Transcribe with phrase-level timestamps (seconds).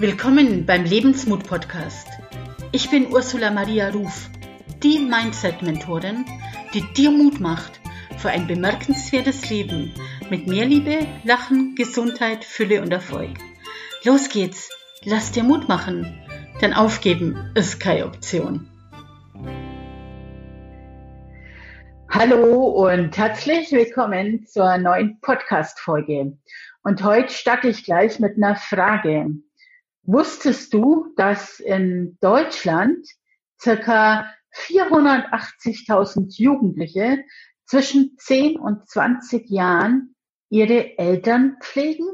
[0.00, 2.06] Willkommen beim Lebensmut Podcast.
[2.70, 4.30] Ich bin Ursula Maria Ruf,
[4.80, 6.24] die Mindset-Mentorin,
[6.72, 7.80] die dir Mut macht
[8.16, 9.92] für ein bemerkenswertes Leben
[10.30, 13.30] mit mehr Liebe, Lachen, Gesundheit, Fülle und Erfolg.
[14.04, 14.70] Los geht's,
[15.02, 16.16] lass dir Mut machen,
[16.62, 18.70] denn aufgeben ist keine Option.
[22.08, 26.38] Hallo und herzlich willkommen zur neuen Podcast-Folge.
[26.84, 29.40] Und heute starte ich gleich mit einer Frage.
[30.10, 33.06] Wusstest du, dass in Deutschland
[33.60, 37.18] circa 480.000 Jugendliche
[37.66, 40.14] zwischen 10 und 20 Jahren
[40.48, 42.08] ihre Eltern pflegen?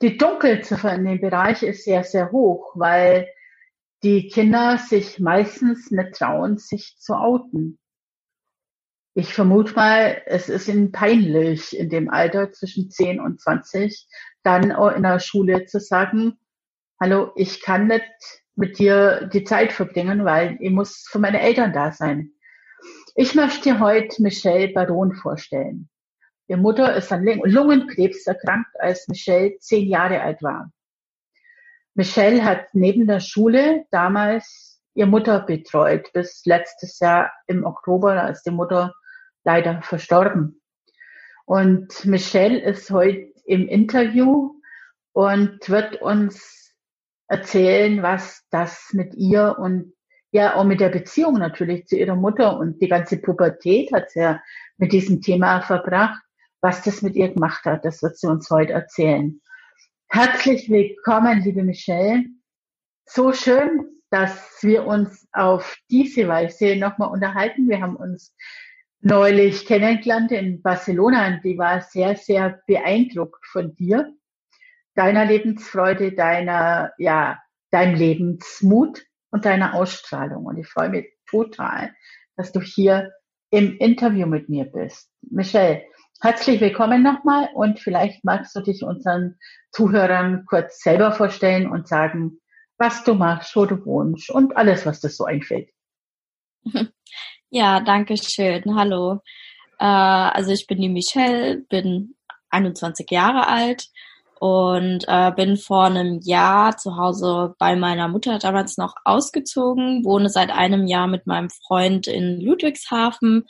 [0.00, 3.26] Die Dunkelziffer in dem Bereich ist sehr, sehr hoch, weil
[4.04, 7.80] die Kinder sich meistens nicht trauen, sich zu outen.
[9.18, 14.06] Ich vermute mal, es ist ihnen peinlich, in dem Alter zwischen 10 und 20
[14.42, 16.38] dann in der Schule zu sagen,
[17.00, 18.04] hallo, ich kann nicht
[18.56, 22.32] mit dir die Zeit verbringen, weil ich muss für meine Eltern da sein.
[23.14, 25.88] Ich möchte dir heute Michelle Baron vorstellen.
[26.46, 30.70] Ihre Mutter ist an Lungenkrebs erkrankt, als Michelle zehn Jahre alt war.
[31.94, 38.42] Michelle hat neben der Schule damals ihre Mutter betreut, bis letztes Jahr im Oktober, als
[38.42, 38.92] die Mutter
[39.46, 40.60] leider verstorben.
[41.46, 44.60] Und Michelle ist heute im Interview
[45.12, 46.74] und wird uns
[47.28, 49.94] erzählen, was das mit ihr und
[50.32, 54.20] ja auch mit der Beziehung natürlich zu ihrer Mutter und die ganze Pubertät hat sie
[54.20, 54.42] ja
[54.76, 56.20] mit diesem Thema verbracht,
[56.60, 57.84] was das mit ihr gemacht hat.
[57.84, 59.40] Das wird sie uns heute erzählen.
[60.08, 62.24] Herzlich willkommen, liebe Michelle.
[63.04, 67.68] So schön, dass wir uns auf diese Weise nochmal unterhalten.
[67.68, 68.34] Wir haben uns
[69.00, 74.12] neulich kennengelernt in Barcelona und die war sehr, sehr beeindruckt von dir,
[74.94, 77.38] deiner Lebensfreude, deiner, ja,
[77.70, 80.46] deinem Lebensmut und deiner Ausstrahlung.
[80.46, 81.94] Und ich freue mich total,
[82.36, 83.12] dass du hier
[83.50, 85.10] im Interview mit mir bist.
[85.22, 85.82] Michelle,
[86.20, 89.38] herzlich willkommen nochmal und vielleicht magst du dich unseren
[89.70, 92.40] Zuhörern kurz selber vorstellen und sagen,
[92.78, 95.70] was du machst, wo du wohnst und alles, was dir so einfällt.
[97.56, 98.76] Ja, danke schön.
[98.76, 99.22] Hallo.
[99.78, 102.14] Äh, also ich bin die Michelle, bin
[102.50, 103.88] 21 Jahre alt
[104.38, 110.28] und äh, bin vor einem Jahr zu Hause bei meiner Mutter damals noch ausgezogen, wohne
[110.28, 113.46] seit einem Jahr mit meinem Freund in Ludwigshafen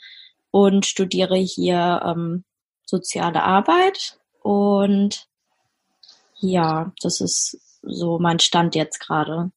[0.51, 2.45] und studiere hier ähm,
[2.85, 5.27] soziale Arbeit und
[6.37, 9.51] ja, das ist so mein Stand jetzt gerade.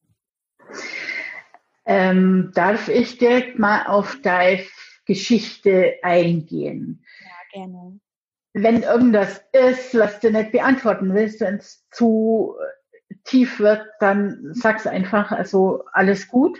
[1.85, 4.63] Ähm, darf ich direkt mal auf deine
[5.05, 7.03] Geschichte eingehen?
[7.21, 7.99] Ja, gerne.
[8.53, 12.55] Wenn irgendwas ist, was du nicht beantworten willst, wenn es zu
[13.23, 16.59] tief wird, dann sag's einfach, also alles gut.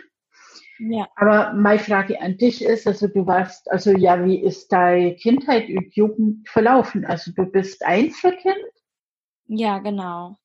[0.78, 1.06] Ja.
[1.14, 5.68] Aber meine Frage an dich ist, also du warst, also ja, wie ist deine Kindheit
[5.68, 7.04] und Jugend verlaufen?
[7.04, 8.56] Also du bist Einzelkind?
[9.46, 10.36] Ja, genau.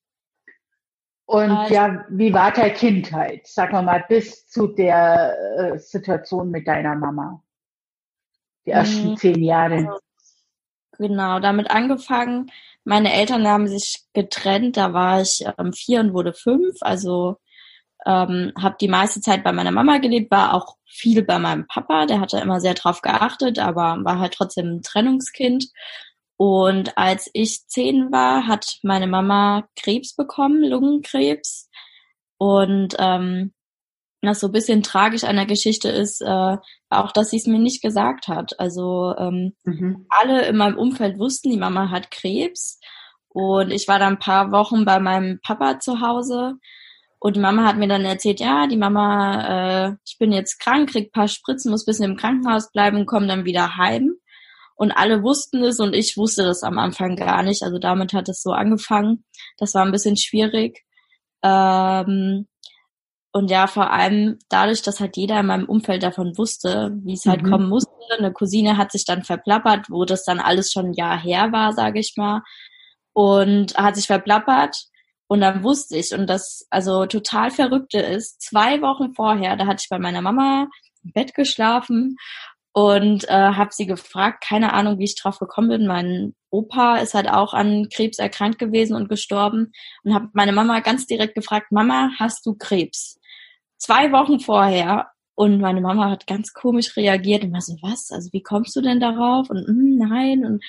[1.28, 3.46] Und also, ja, wie war deine Kindheit?
[3.46, 7.42] Sag mal mal, bis zu der äh, Situation mit deiner Mama.
[8.64, 9.16] Die ersten mhm.
[9.18, 9.98] zehn Jahre.
[10.96, 12.50] Genau, damit angefangen.
[12.82, 16.78] Meine Eltern haben sich getrennt, da war ich ähm, vier und wurde fünf.
[16.80, 17.36] Also
[18.06, 22.06] ähm, habe die meiste Zeit bei meiner Mama gelebt, war auch viel bei meinem Papa,
[22.06, 25.66] der hatte immer sehr drauf geachtet, aber war halt trotzdem ein Trennungskind.
[26.38, 31.68] Und als ich zehn war, hat meine Mama Krebs bekommen, Lungenkrebs.
[32.38, 33.52] Und ähm,
[34.22, 36.56] was so ein bisschen tragisch an der Geschichte ist, äh,
[36.90, 38.58] auch, dass sie es mir nicht gesagt hat.
[38.60, 40.06] Also ähm, mhm.
[40.10, 42.78] alle in meinem Umfeld wussten, die Mama hat Krebs.
[43.26, 46.54] Und ich war dann ein paar Wochen bei meinem Papa zu Hause.
[47.18, 50.90] Und die Mama hat mir dann erzählt, ja, die Mama, äh, ich bin jetzt krank,
[50.90, 54.17] krieg paar Spritzen, muss bisschen im Krankenhaus bleiben, komm dann wieder heim
[54.78, 57.64] und alle wussten es und ich wusste das am Anfang gar nicht.
[57.64, 59.24] Also damit hat es so angefangen.
[59.58, 60.84] Das war ein bisschen schwierig.
[61.42, 62.46] Ähm,
[63.32, 67.26] und ja, vor allem dadurch, dass halt jeder in meinem Umfeld davon wusste, wie es
[67.26, 67.50] halt mhm.
[67.50, 67.90] kommen musste.
[68.16, 71.72] Eine Cousine hat sich dann verplappert, wo das dann alles schon ein Jahr her war,
[71.72, 72.42] sage ich mal.
[73.12, 74.76] Und hat sich verplappert.
[75.26, 79.82] Und dann wusste ich, und das also total Verrückte ist, zwei Wochen vorher, da hatte
[79.82, 80.68] ich bei meiner Mama
[81.02, 82.16] im Bett geschlafen
[82.78, 85.86] und äh, habe sie gefragt, keine Ahnung, wie ich drauf gekommen bin.
[85.88, 89.72] Mein Opa ist halt auch an Krebs erkrankt gewesen und gestorben
[90.04, 93.18] und habe meine Mama ganz direkt gefragt, Mama, hast du Krebs?
[93.78, 98.10] Zwei Wochen vorher Und meine Mama hat ganz komisch reagiert und war so, was?
[98.10, 99.50] Also wie kommst du denn darauf?
[99.50, 100.44] Und mm, nein.
[100.44, 100.64] Und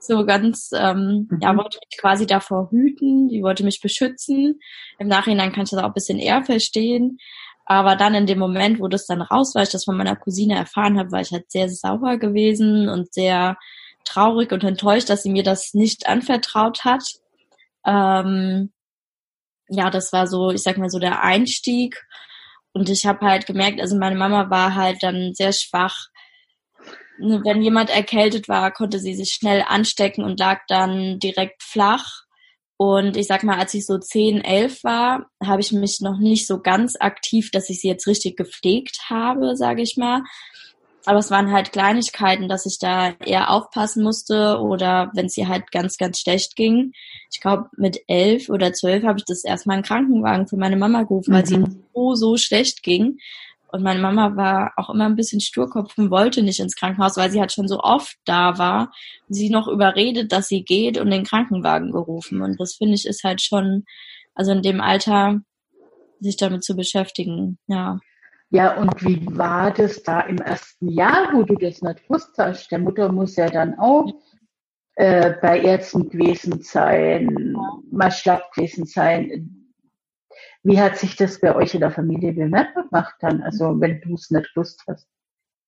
[0.00, 1.38] so ganz, ähm, mhm.
[1.42, 4.60] ja, wollte mich quasi davor hüten, die wollte mich beschützen.
[4.98, 7.18] Im Nachhinein kann ich das auch ein bisschen eher verstehen.
[7.66, 10.56] Aber dann in dem Moment, wo das dann raus war, ich das von meiner Cousine
[10.56, 13.56] erfahren habe, war ich halt sehr sauer gewesen und sehr
[14.04, 17.04] traurig und enttäuscht, dass sie mir das nicht anvertraut hat.
[17.86, 18.70] Ähm,
[19.68, 22.04] ja, das war so, ich sag mal so der Einstieg.
[22.72, 26.08] Und ich habe halt gemerkt, also meine Mama war halt dann sehr schwach.
[27.18, 32.23] Wenn jemand erkältet war, konnte sie sich schnell anstecken und lag dann direkt flach.
[32.84, 36.46] Und ich sag mal, als ich so 10, 11 war, habe ich mich noch nicht
[36.46, 40.22] so ganz aktiv, dass ich sie jetzt richtig gepflegt habe, sage ich mal.
[41.06, 45.48] Aber es waren halt Kleinigkeiten, dass ich da eher aufpassen musste oder wenn es ihr
[45.48, 46.92] halt ganz, ganz schlecht ging.
[47.32, 51.02] Ich glaube, mit elf oder zwölf habe ich das erstmal einen Krankenwagen für meine Mama
[51.02, 51.36] gerufen, mhm.
[51.36, 51.84] weil sie mhm.
[51.94, 53.18] so, so schlecht ging.
[53.74, 57.32] Und meine Mama war auch immer ein bisschen Sturkopf und wollte nicht ins Krankenhaus, weil
[57.32, 58.92] sie halt schon so oft da war.
[59.28, 62.40] Sie noch überredet, dass sie geht und den Krankenwagen gerufen.
[62.40, 63.84] Und das finde ich ist halt schon,
[64.32, 65.40] also in dem Alter,
[66.20, 67.98] sich damit zu beschäftigen, ja.
[68.50, 72.70] Ja, und wie war das da im ersten Jahr, wo du das nicht gewusst hast?
[72.70, 74.08] Der Mutter muss ja dann auch
[74.94, 77.56] äh, bei Ärzten gewesen sein,
[77.90, 79.63] mal schlapp gewesen sein.
[80.64, 84.14] Wie hat sich das bei euch in der Familie bemerkbar gemacht dann, also wenn du
[84.14, 85.06] es nicht gewusst hast?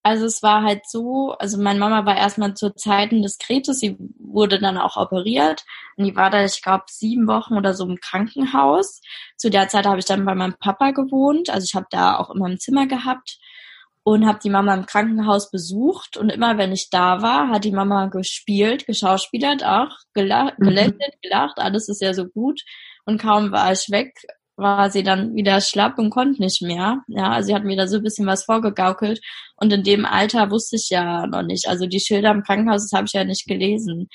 [0.01, 3.97] Also es war halt so, also meine Mama war erstmal zu Zeiten des Krebses, sie
[4.17, 5.65] wurde dann auch operiert
[5.97, 9.01] und die war da, ich glaube, sieben Wochen oder so im Krankenhaus.
[9.35, 12.29] Zu der Zeit habe ich dann bei meinem Papa gewohnt, also ich habe da auch
[12.29, 13.37] immer ein Zimmer gehabt
[14.03, 17.73] und habe die Mama im Krankenhaus besucht und immer wenn ich da war, hat die
[17.73, 20.67] Mama gespielt, geschauspielert auch, gelacht, mhm.
[20.69, 22.61] gelächelt, gelacht, alles ist ja so gut
[23.05, 24.13] und kaum war ich weg,
[24.57, 27.03] war sie dann wieder schlapp und konnte nicht mehr.
[27.07, 29.21] Ja, also sie hat mir da so ein bisschen was vorgegaukelt.
[29.55, 31.67] Und in dem Alter wusste ich ja noch nicht.
[31.67, 34.09] Also die Schilder im Krankenhaus, das habe ich ja nicht gelesen.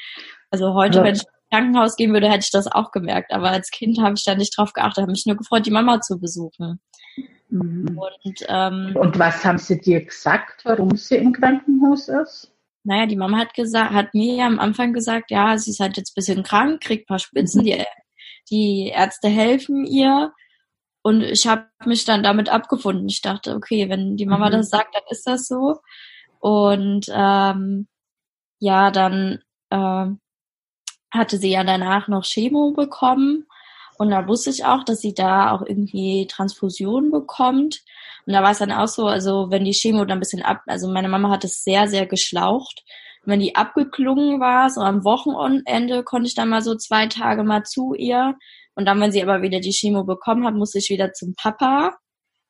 [0.50, 1.04] Also heute, ja.
[1.04, 3.32] wenn ich ins Krankenhaus gehen würde, hätte ich das auch gemerkt.
[3.32, 6.00] Aber als Kind habe ich da nicht drauf geachtet, habe mich nur gefreut, die Mama
[6.00, 6.80] zu besuchen.
[7.48, 7.98] Mhm.
[7.98, 12.52] Und, ähm, und was haben sie dir gesagt, warum sie im Krankenhaus ist?
[12.84, 15.96] Naja, die Mama hat gesagt, hat mir ja am Anfang gesagt, ja, sie ist halt
[15.96, 17.66] jetzt ein bisschen krank, kriegt ein paar Spitzen, mhm.
[17.66, 17.84] die
[18.50, 20.32] die Ärzte helfen ihr.
[21.02, 23.08] Und ich habe mich dann damit abgefunden.
[23.08, 24.52] Ich dachte, okay, wenn die Mama mhm.
[24.52, 25.80] das sagt, dann ist das so.
[26.38, 27.88] Und ähm,
[28.58, 30.06] ja, dann äh,
[31.10, 33.46] hatte sie ja danach noch Chemo bekommen.
[33.98, 37.82] Und da wusste ich auch, dass sie da auch irgendwie Transfusion bekommt.
[38.26, 40.62] Und da war es dann auch so, also wenn die Chemo dann ein bisschen ab,
[40.66, 42.82] also meine Mama hat es sehr, sehr geschlaucht
[43.24, 47.62] wenn die abgeklungen war, so am Wochenende konnte ich dann mal so zwei Tage mal
[47.62, 48.36] zu ihr.
[48.74, 51.94] Und dann, wenn sie aber wieder die Chemo bekommen hat, musste ich wieder zum Papa,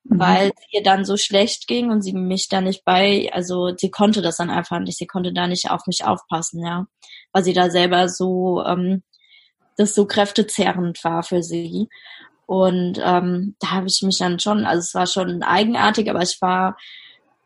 [0.05, 0.19] mhm.
[0.19, 3.91] weil es ihr dann so schlecht ging und sie mich da nicht bei, also sie
[3.91, 6.87] konnte das dann einfach nicht, sie konnte da nicht auf mich aufpassen, ja.
[7.33, 9.03] Weil sie da selber so, ähm,
[9.77, 11.89] das so kräftezerrend war für sie.
[12.47, 16.39] Und ähm, da habe ich mich dann schon, also es war schon eigenartig, aber ich
[16.41, 16.77] war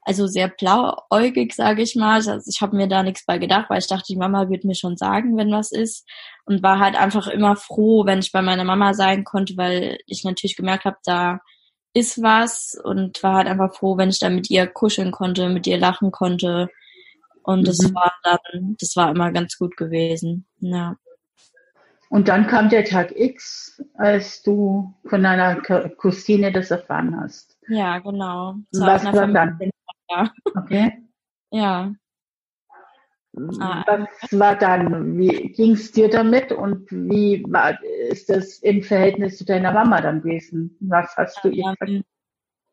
[0.06, 2.14] also sehr blauäugig, sage ich mal.
[2.14, 4.76] Also ich habe mir da nichts bei gedacht, weil ich dachte, die Mama wird mir
[4.76, 6.08] schon sagen, wenn was ist.
[6.44, 10.22] Und war halt einfach immer froh, wenn ich bei meiner Mama sein konnte, weil ich
[10.22, 11.40] natürlich gemerkt habe, da
[11.92, 15.66] ist was und war halt einfach froh, wenn ich da mit ihr kuscheln konnte, mit
[15.66, 16.68] ihr lachen konnte.
[17.42, 17.64] Und mhm.
[17.64, 20.46] das war dann, das war immer ganz gut gewesen.
[20.60, 20.94] Ja.
[22.10, 25.56] Und dann kam der Tag X, als du von deiner
[25.96, 27.56] Cousine das erfahren hast.
[27.66, 28.54] Ja, genau.
[28.70, 29.58] Was war dann?
[30.08, 30.32] Ja.
[30.54, 30.92] Okay.
[31.50, 31.92] Ja.
[33.60, 33.84] Ah.
[33.86, 35.18] Was war dann?
[35.18, 40.00] Wie ging es dir damit und wie war, ist das im Verhältnis zu deiner Mama
[40.00, 40.76] dann gewesen?
[40.80, 42.06] Was hast du ihr gesagt?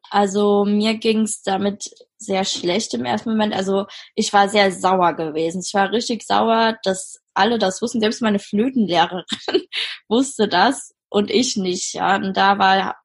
[0.09, 3.53] Also mir ging es damit sehr schlecht im ersten Moment.
[3.53, 5.61] Also ich war sehr sauer gewesen.
[5.65, 7.99] Ich war richtig sauer, dass alle das wussten.
[7.99, 9.23] Selbst meine Flötenlehrerin
[10.07, 11.93] wusste das und ich nicht.
[11.93, 12.95] Ja, und da war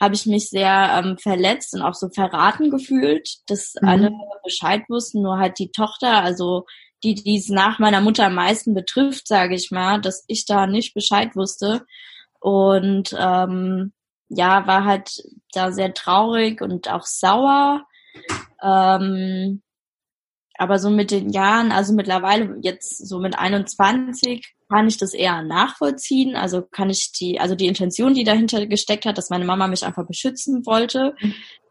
[0.00, 3.88] habe ich mich sehr ähm, verletzt und auch so verraten gefühlt, dass mhm.
[3.88, 4.10] alle
[4.42, 6.64] Bescheid wussten, nur halt die Tochter, also
[7.02, 10.66] die, die es nach meiner Mutter am meisten betrifft, sage ich mal, dass ich da
[10.66, 11.84] nicht Bescheid wusste.
[12.40, 13.92] Und ähm,
[14.28, 17.84] ja, war halt da sehr traurig und auch sauer.
[18.62, 19.62] Ähm,
[20.60, 25.42] aber so mit den Jahren, also mittlerweile jetzt so mit 21, kann ich das eher
[25.42, 26.36] nachvollziehen.
[26.36, 29.84] Also kann ich die, also die Intention, die dahinter gesteckt hat, dass meine Mama mich
[29.84, 31.14] einfach beschützen wollte,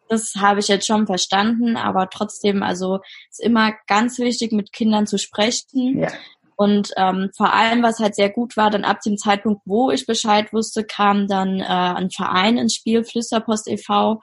[0.09, 1.77] das habe ich jetzt schon verstanden.
[1.77, 5.99] Aber trotzdem, also ist immer ganz wichtig, mit Kindern zu sprechen.
[5.99, 6.11] Ja.
[6.55, 10.07] Und ähm, vor allem, was halt sehr gut war, dann ab dem Zeitpunkt, wo ich
[10.07, 14.19] Bescheid wusste, kam dann äh, ein Verein ins Spiel, Flüsterpost e.V.,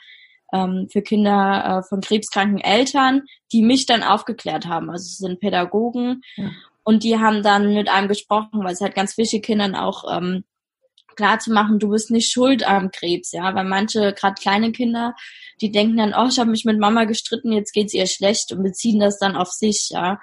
[0.52, 3.22] ähm, für Kinder äh, von krebskranken Eltern,
[3.52, 4.90] die mich dann aufgeklärt haben.
[4.90, 6.50] Also es sind Pädagogen ja.
[6.84, 10.44] und die haben dann mit einem gesprochen, weil es halt ganz wichtig Kindern auch ähm,
[11.16, 15.14] klar zu machen, du bist nicht schuld am Krebs, ja, weil manche, gerade kleine Kinder,
[15.60, 18.62] die denken dann, oh, ich habe mich mit Mama gestritten, jetzt geht's ihr schlecht und
[18.62, 20.20] beziehen das dann auf sich, ja.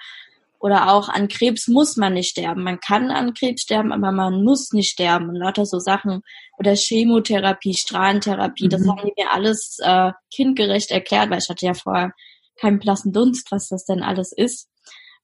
[0.63, 2.63] Oder auch an Krebs muss man nicht sterben.
[2.63, 5.27] Man kann an Krebs sterben, aber man muss nicht sterben.
[5.27, 6.22] Und lauter so Sachen.
[6.58, 8.70] Oder Chemotherapie, Strahlentherapie, mhm.
[8.70, 12.13] das haben die mir alles äh, kindgerecht erklärt, weil ich hatte ja vorher
[12.55, 14.70] keinen blassen Dunst, was das denn alles ist.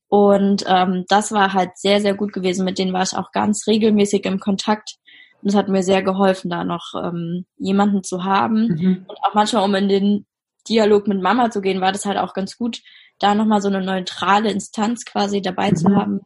[0.09, 2.65] Und ähm, das war halt sehr, sehr gut gewesen.
[2.65, 4.97] Mit denen war ich auch ganz regelmäßig im Kontakt.
[5.41, 8.67] Und es hat mir sehr geholfen, da noch ähm, jemanden zu haben.
[8.67, 9.05] Mhm.
[9.07, 10.25] Und auch manchmal, um in den
[10.67, 12.81] Dialog mit Mama zu gehen, war das halt auch ganz gut,
[13.19, 15.75] da nochmal so eine neutrale Instanz quasi dabei mhm.
[15.75, 16.21] zu haben.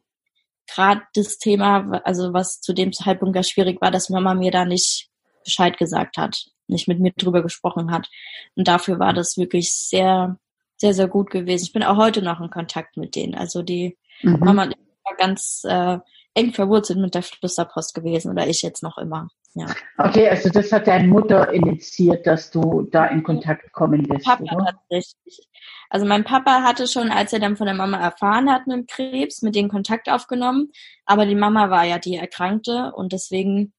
[0.67, 4.65] Gerade das Thema, also was zu dem Zeitpunkt gar schwierig war, dass Mama mir da
[4.65, 5.09] nicht
[5.43, 8.09] Bescheid gesagt hat, nicht mit mir drüber gesprochen hat.
[8.55, 10.38] Und dafür war das wirklich sehr,
[10.77, 11.65] sehr, sehr gut gewesen.
[11.65, 13.35] Ich bin auch heute noch in Kontakt mit denen.
[13.35, 14.39] Also die mhm.
[14.39, 15.97] Mama war ganz äh,
[16.33, 19.27] eng verwurzelt mit der Flüsterpost gewesen oder ich jetzt noch immer.
[19.55, 19.67] Ja.
[19.98, 24.25] Okay, also das hat deine Mutter initiiert, dass du da in Kontakt kommen bist.
[24.25, 24.65] Papa oder?
[24.65, 25.48] tatsächlich.
[25.89, 29.43] Also mein Papa hatte schon, als er dann von der Mama erfahren hat mit Krebs,
[29.43, 30.72] mit denen Kontakt aufgenommen.
[31.05, 33.74] Aber die Mama war ja die Erkrankte und deswegen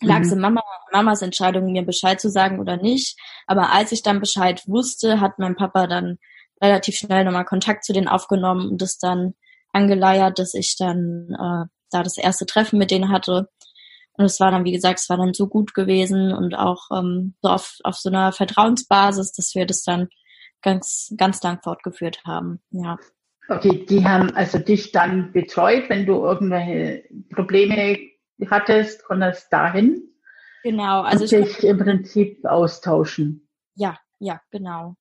[0.00, 0.34] lag es mhm.
[0.34, 3.18] in Mama, Mamas Entscheidung, mir Bescheid zu sagen oder nicht.
[3.46, 6.18] Aber als ich dann Bescheid wusste, hat mein Papa dann
[6.62, 9.34] relativ schnell nochmal Kontakt zu denen aufgenommen und das dann
[9.72, 13.48] angeleiert, dass ich dann äh, da das erste Treffen mit denen hatte.
[14.16, 17.34] Und es war dann, wie gesagt, es war dann so gut gewesen und auch ähm,
[17.42, 20.08] so auf, auf so einer Vertrauensbasis, dass wir das dann
[20.62, 22.60] ganz, ganz lang fortgeführt haben.
[22.70, 22.96] Ja.
[23.48, 27.04] Okay, die haben also dich dann betreut, wenn du irgendwelche
[27.34, 27.98] Probleme
[28.48, 30.02] hattest, konntest dahin.
[30.62, 33.46] Genau, also und dich im Prinzip austauschen.
[33.74, 34.96] Ja, ja, genau.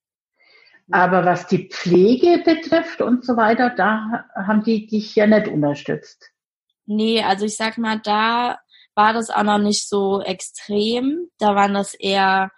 [0.91, 6.31] Aber was die Pflege betrifft und so weiter, da haben die dich ja nicht unterstützt.
[6.85, 8.59] Nee, also ich sag mal, da
[8.95, 11.29] war das auch noch nicht so extrem.
[11.37, 12.51] Da waren das eher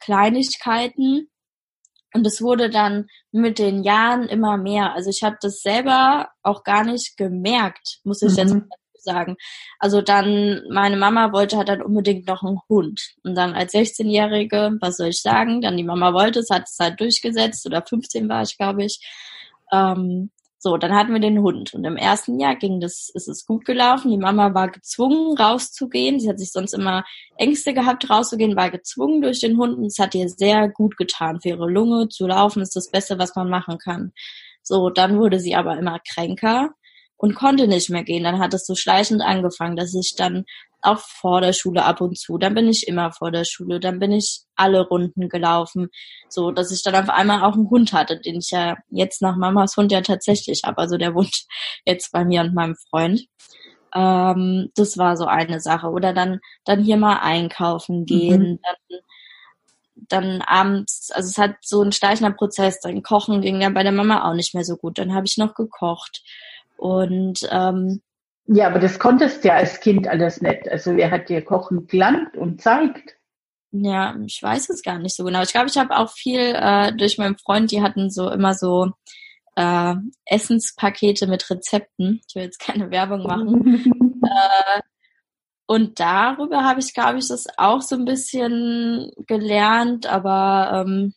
[0.00, 1.30] Kleinigkeiten.
[2.14, 4.94] Und es wurde dann mit den Jahren immer mehr.
[4.94, 8.36] Also ich habe das selber auch gar nicht gemerkt, muss ich mhm.
[8.36, 8.56] jetzt
[9.06, 9.36] sagen.
[9.78, 13.14] Also dann, meine Mama wollte halt dann unbedingt noch einen Hund.
[13.22, 16.76] Und dann als 16-Jährige, was soll ich sagen, dann die Mama wollte es, hat es
[16.78, 19.00] halt durchgesetzt, oder 15 war ich, glaube ich.
[19.72, 20.30] Ähm,
[20.66, 23.64] so, dann hatten wir den Hund und im ersten Jahr ging das, ist es gut
[23.64, 24.10] gelaufen.
[24.10, 26.18] Die Mama war gezwungen rauszugehen.
[26.18, 27.04] Sie hat sich sonst immer
[27.36, 31.40] Ängste gehabt rauszugehen, war gezwungen durch den Hund und es hat ihr sehr gut getan.
[31.40, 34.10] Für ihre Lunge zu laufen ist das Beste, was man machen kann.
[34.64, 36.70] So, dann wurde sie aber immer kränker
[37.16, 38.24] und konnte nicht mehr gehen.
[38.24, 40.46] Dann hat es so schleichend angefangen, dass ich dann
[40.86, 43.98] auch vor der Schule ab und zu, dann bin ich immer vor der Schule, dann
[43.98, 45.88] bin ich alle Runden gelaufen,
[46.28, 49.36] so dass ich dann auf einmal auch einen Hund hatte, den ich ja jetzt nach
[49.36, 51.44] Mamas Hund ja tatsächlich habe, also der wohnt
[51.84, 53.26] jetzt bei mir und meinem Freund.
[53.94, 55.88] Ähm, das war so eine Sache.
[55.88, 58.58] Oder dann, dann hier mal einkaufen gehen, mhm.
[58.62, 59.00] dann
[60.08, 63.92] dann abends, also es hat so ein schleichender Prozess, dann kochen ging ja bei der
[63.92, 64.98] Mama auch nicht mehr so gut.
[64.98, 66.22] Dann habe ich noch gekocht.
[66.76, 68.02] Und ähm,
[68.46, 70.68] ja, aber das konntest du ja als Kind alles nicht.
[70.68, 73.16] Also wer hat dir Kochen gelernt und zeigt?
[73.72, 75.42] Ja, ich weiß es gar nicht so genau.
[75.42, 78.92] Ich glaube, ich habe auch viel äh, durch meinen Freund, die hatten so immer so
[79.56, 82.20] äh, Essenspakete mit Rezepten.
[82.28, 84.20] Ich will jetzt keine Werbung machen.
[84.22, 84.80] äh,
[85.66, 91.14] und darüber habe ich, glaube ich, das auch so ein bisschen gelernt, aber ähm,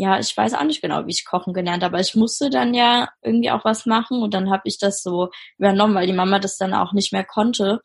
[0.00, 2.72] ja, ich weiß auch nicht genau, wie ich kochen gelernt habe, aber ich musste dann
[2.72, 5.28] ja irgendwie auch was machen und dann habe ich das so
[5.58, 7.80] übernommen, weil die Mama das dann auch nicht mehr konnte.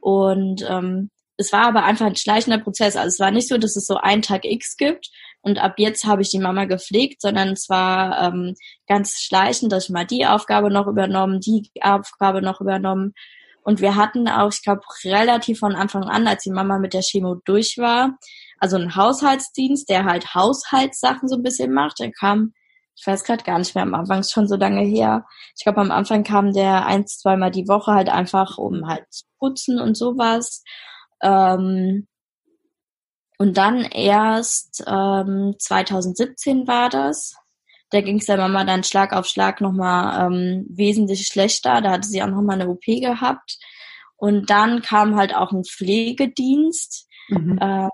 [0.00, 2.96] Und ähm, es war aber einfach ein schleichender Prozess.
[2.96, 5.10] Also es war nicht so, dass es so einen Tag X gibt
[5.42, 8.54] und ab jetzt habe ich die Mama gepflegt, sondern es war ähm,
[8.86, 13.12] ganz schleichend, dass ich mal die Aufgabe noch übernommen, die Aufgabe noch übernommen.
[13.62, 17.02] Und wir hatten auch, ich glaube, relativ von Anfang an, als die Mama mit der
[17.02, 18.16] Chemo durch war,
[18.62, 21.98] also ein Haushaltsdienst, der halt Haushaltssachen so ein bisschen macht.
[21.98, 22.54] Der kam,
[22.94, 25.26] ich weiß gerade gar nicht mehr, am Anfang ist schon so lange her.
[25.56, 29.24] Ich glaube, am Anfang kam der eins, zweimal die Woche halt einfach, um halt zu
[29.40, 30.62] putzen und sowas.
[31.20, 32.06] Ähm,
[33.36, 37.34] und dann erst ähm, 2017 war das.
[37.90, 41.80] Da ging es der Mama dann Schlag auf Schlag nochmal ähm, wesentlich schlechter.
[41.80, 43.58] Da hatte sie auch nochmal eine OP gehabt.
[44.14, 47.08] Und dann kam halt auch ein Pflegedienst.
[47.28, 47.58] Mhm.
[47.60, 47.88] Äh,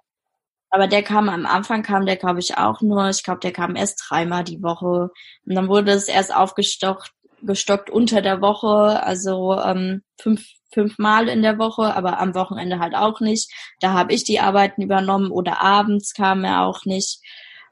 [0.71, 3.77] aber der kam am Anfang kam der, glaube ich, auch nur, ich glaube, der kam
[3.77, 5.11] erst dreimal die Woche.
[5.47, 11.43] Und dann wurde es erst aufgestockt gestockt unter der Woche, also ähm, fünf, fünfmal in
[11.43, 13.53] der Woche, aber am Wochenende halt auch nicht.
[13.81, 17.21] Da habe ich die Arbeiten übernommen oder abends kam er auch nicht.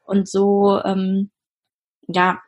[0.04, 1.30] Und so, ähm,
[2.08, 2.40] ja,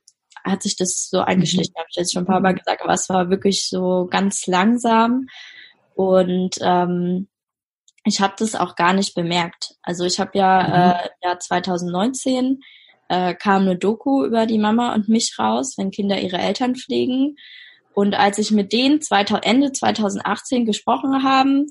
[0.45, 1.81] hat sich das so eingeschlichen, mhm.
[1.81, 2.59] habe ich jetzt schon ein paar Mal mhm.
[2.59, 5.27] gesagt, aber es war wirklich so ganz langsam
[5.95, 7.29] und ähm,
[8.09, 9.75] ich habe das auch gar nicht bemerkt.
[9.83, 11.25] Also ich habe ja mhm.
[11.25, 12.61] äh, ja 2019
[13.09, 17.37] äh, kam eine Doku über die Mama und mich raus, wenn Kinder ihre Eltern pflegen.
[17.95, 21.67] Und als ich mit denen 2000, Ende 2018 gesprochen haben,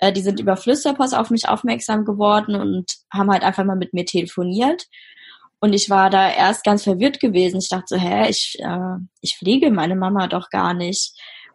[0.00, 3.94] äh, die sind über Flüsterpost auf mich aufmerksam geworden und haben halt einfach mal mit
[3.94, 4.86] mir telefoniert.
[5.60, 7.58] Und ich war da erst ganz verwirrt gewesen.
[7.58, 11.12] Ich dachte so, hä, ich, äh, ich pflege meine Mama doch gar nicht.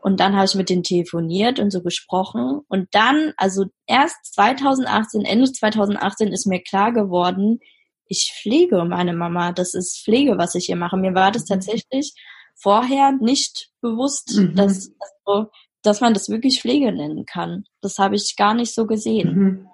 [0.08, 2.62] Und dann habe ich mit denen telefoniert und so gesprochen.
[2.70, 7.60] Und dann, also erst 2018, Ende 2018 ist mir klar geworden,
[8.06, 9.52] ich pflege meine Mama.
[9.52, 10.96] Das ist Pflege, was ich hier mache.
[10.96, 11.56] Mir war das mhm.
[11.56, 12.14] tatsächlich
[12.56, 14.56] vorher nicht bewusst, mhm.
[14.56, 14.94] dass,
[15.26, 15.50] also,
[15.84, 17.66] dass man das wirklich Pflege nennen kann.
[17.82, 19.36] Das habe ich gar nicht so gesehen.
[19.36, 19.68] Mhm.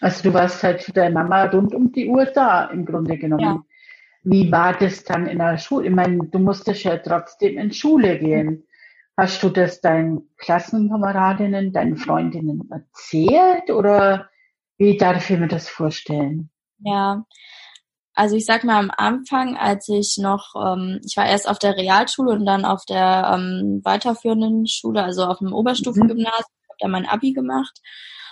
[0.00, 3.42] Also du warst halt für deine Mama rund um die Uhr da, im Grunde genommen.
[3.42, 3.62] Ja.
[4.24, 5.86] Wie war das dann in der Schule?
[5.86, 8.64] Ich meine, du musstest ja trotzdem in Schule gehen.
[9.18, 14.30] Hast du das deinen Klassenkameradinnen, deinen Freundinnen erzählt oder
[14.76, 16.50] wie darf ich mir das vorstellen?
[16.84, 17.24] Ja,
[18.14, 21.76] also ich sag mal am Anfang, als ich noch, ähm, ich war erst auf der
[21.76, 26.68] Realschule und dann auf der ähm, weiterführenden Schule, also auf dem Oberstufengymnasium, mhm.
[26.68, 27.76] habe da mein Abi gemacht.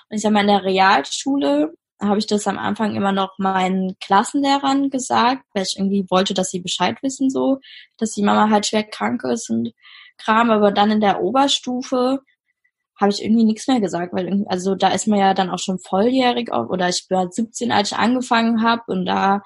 [0.09, 3.97] Und ich sag mal, in der Realschule habe ich das am Anfang immer noch meinen
[3.99, 7.59] Klassenlehrern gesagt, weil ich irgendwie wollte, dass sie Bescheid wissen, so,
[7.99, 9.73] dass die Mama halt schwer krank ist und
[10.19, 10.51] Kram.
[10.51, 12.21] Aber dann in der Oberstufe
[12.99, 15.79] habe ich irgendwie nichts mehr gesagt, weil also da ist man ja dann auch schon
[15.79, 19.43] volljährig oder ich war 17, als ich angefangen habe und da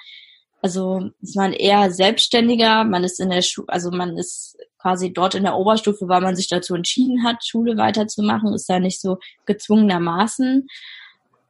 [0.62, 5.34] also ist man eher selbstständiger, man ist in der Schule, also man ist quasi dort
[5.34, 9.18] in der Oberstufe, weil man sich dazu entschieden hat, Schule weiterzumachen, ist da nicht so
[9.46, 10.66] gezwungenermaßen.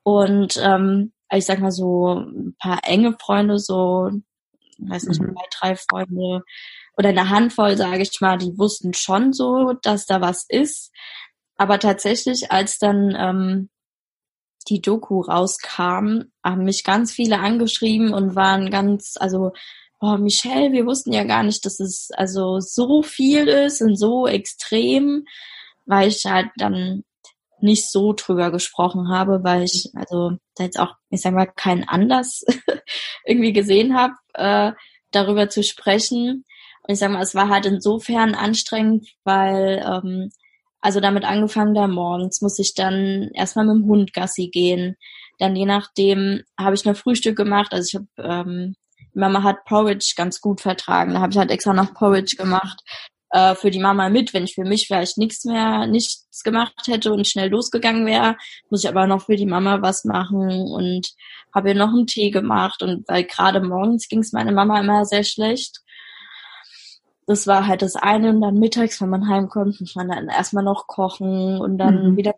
[0.04, 4.10] Und ähm, ich sag mal so ein paar enge Freunde, so,
[4.78, 5.34] weiß nicht, mhm.
[5.34, 6.42] zwei, drei Freunde
[7.00, 10.92] oder eine Handvoll, sage ich mal, die wussten schon so, dass da was ist.
[11.56, 13.70] Aber tatsächlich, als dann ähm,
[14.68, 19.52] die Doku rauskam, haben mich ganz viele angeschrieben und waren ganz, also,
[19.98, 24.26] oh, Michelle, wir wussten ja gar nicht, dass es also so viel ist und so
[24.26, 25.24] extrem,
[25.86, 27.04] weil ich halt dann
[27.62, 31.84] nicht so drüber gesprochen habe, weil ich also da jetzt auch, ich sag mal, keinen
[31.84, 32.44] Anlass
[33.24, 34.72] irgendwie gesehen habe, äh,
[35.12, 36.44] darüber zu sprechen.
[36.82, 40.30] Und ich sag mal, es war halt insofern anstrengend, weil ähm,
[40.80, 44.96] also damit angefangen, da morgens muss ich dann erstmal mit dem Hund Gassi gehen.
[45.38, 47.72] Dann je nachdem habe ich noch Frühstück gemacht.
[47.72, 48.74] Also ich habe, ähm,
[49.12, 51.14] Mama hat Porridge ganz gut vertragen.
[51.14, 52.80] Da habe ich halt extra noch Porridge gemacht
[53.30, 54.32] äh, für die Mama mit.
[54.32, 58.36] Wenn ich für mich vielleicht nichts mehr, nichts gemacht hätte und schnell losgegangen wäre,
[58.70, 61.08] muss ich aber noch für die Mama was machen und
[61.54, 62.82] habe ihr noch einen Tee gemacht.
[62.82, 65.80] Und weil gerade morgens ging es meiner Mama immer sehr schlecht
[67.30, 70.64] das war halt das eine und dann mittags, wenn man heimkommt, muss man dann erstmal
[70.64, 72.16] noch kochen und dann mhm.
[72.16, 72.34] wieder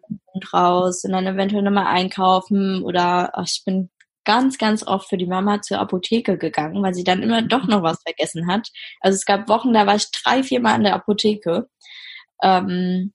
[0.52, 3.88] raus und dann eventuell nochmal einkaufen oder ach, ich bin
[4.26, 7.82] ganz, ganz oft für die Mama zur Apotheke gegangen, weil sie dann immer doch noch
[7.82, 8.68] was vergessen hat.
[9.00, 11.70] Also es gab Wochen, da war ich drei, vier Mal in der Apotheke.
[12.42, 13.14] Ähm,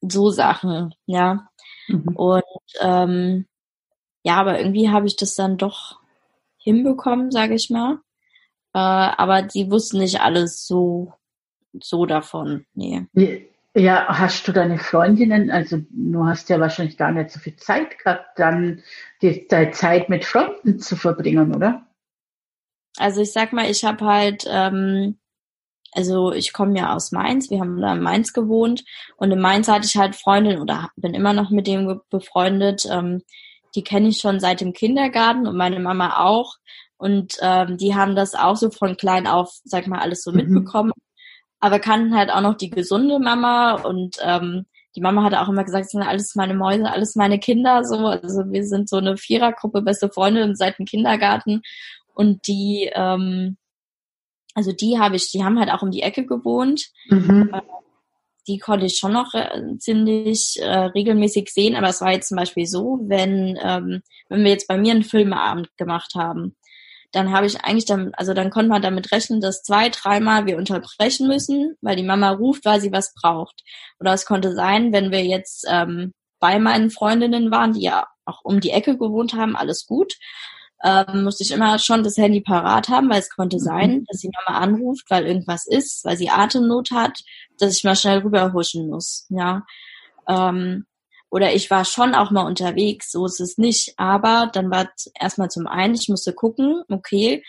[0.00, 1.48] so Sachen, ja.
[1.86, 2.16] Mhm.
[2.16, 2.42] Und
[2.80, 3.46] ähm,
[4.24, 6.00] ja, aber irgendwie habe ich das dann doch
[6.56, 8.00] hinbekommen, sage ich mal.
[8.78, 11.12] Äh, aber sie wussten nicht alles so,
[11.82, 12.64] so davon.
[12.74, 13.06] Nee.
[13.74, 17.98] Ja, hast du deine Freundinnen, also du hast ja wahrscheinlich gar nicht so viel Zeit
[17.98, 18.82] gehabt, dann
[19.20, 21.86] die, die Zeit mit Freunden zu verbringen, oder?
[22.96, 25.18] Also ich sag mal, ich habe halt, ähm,
[25.92, 28.84] also ich komme ja aus Mainz, wir haben da in Mainz gewohnt
[29.16, 32.86] und in Mainz hatte ich halt Freundinnen oder bin immer noch mit dem befreundet.
[32.90, 33.22] Ähm,
[33.74, 36.56] die kenne ich schon seit dem Kindergarten und meine Mama auch.
[36.98, 40.36] Und ähm, die haben das auch so von klein auf, sag mal, alles so mhm.
[40.38, 40.92] mitbekommen.
[41.60, 45.64] Aber kannten halt auch noch die gesunde Mama und ähm, die Mama hatte auch immer
[45.64, 47.98] gesagt, das sind alles meine Mäuse, alles meine Kinder, so.
[47.98, 51.62] Also wir sind so eine Vierergruppe, beste Freunde seit dem Kindergarten.
[52.14, 53.56] Und die, ähm,
[54.54, 56.86] also die habe ich, die haben halt auch um die Ecke gewohnt.
[57.08, 57.50] Mhm.
[57.52, 57.60] Äh,
[58.48, 62.36] die konnte ich schon noch äh, ziemlich äh, regelmäßig sehen, aber es war jetzt zum
[62.36, 66.56] Beispiel so, wenn, ähm, wenn wir jetzt bei mir einen Filmabend gemacht haben,
[67.12, 70.58] dann habe ich eigentlich dann, also dann konnte man damit rechnen, dass zwei, dreimal wir
[70.58, 73.62] unterbrechen müssen, weil die Mama ruft, weil sie was braucht.
[73.98, 78.40] Oder es konnte sein, wenn wir jetzt ähm, bei meinen Freundinnen waren, die ja auch
[78.44, 80.14] um die Ecke gewohnt haben, alles gut,
[80.84, 83.62] ähm, musste ich immer schon das Handy parat haben, weil es konnte mhm.
[83.62, 87.18] sein, dass die Mama anruft, weil irgendwas ist, weil sie Atemnot hat,
[87.58, 89.26] dass ich mal schnell rüberhuschen muss.
[89.30, 89.64] Ja.
[90.28, 90.86] Ähm,
[91.30, 93.94] oder ich war schon auch mal unterwegs, so ist es nicht.
[93.98, 94.88] Aber dann war
[95.18, 97.42] erstmal zum einen, ich musste gucken, okay,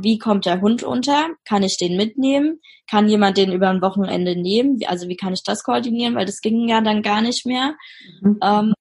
[0.00, 1.28] wie kommt der Hund unter?
[1.44, 2.60] Kann ich den mitnehmen?
[2.88, 4.78] Kann jemand den über ein Wochenende nehmen?
[4.86, 6.14] Also wie kann ich das koordinieren?
[6.14, 7.74] Weil das ging ja dann gar nicht mehr.
[8.20, 8.38] Mhm.
[8.42, 8.74] Ähm,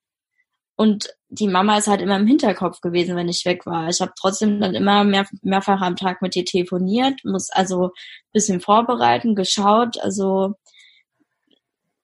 [0.75, 3.89] und die Mama ist halt immer im Hinterkopf gewesen, wenn ich weg war.
[3.89, 7.91] Ich habe trotzdem dann immer mehr, mehrfach am Tag mit ihr telefoniert, muss also
[8.33, 9.99] bisschen vorbereiten, geschaut.
[9.99, 10.53] Also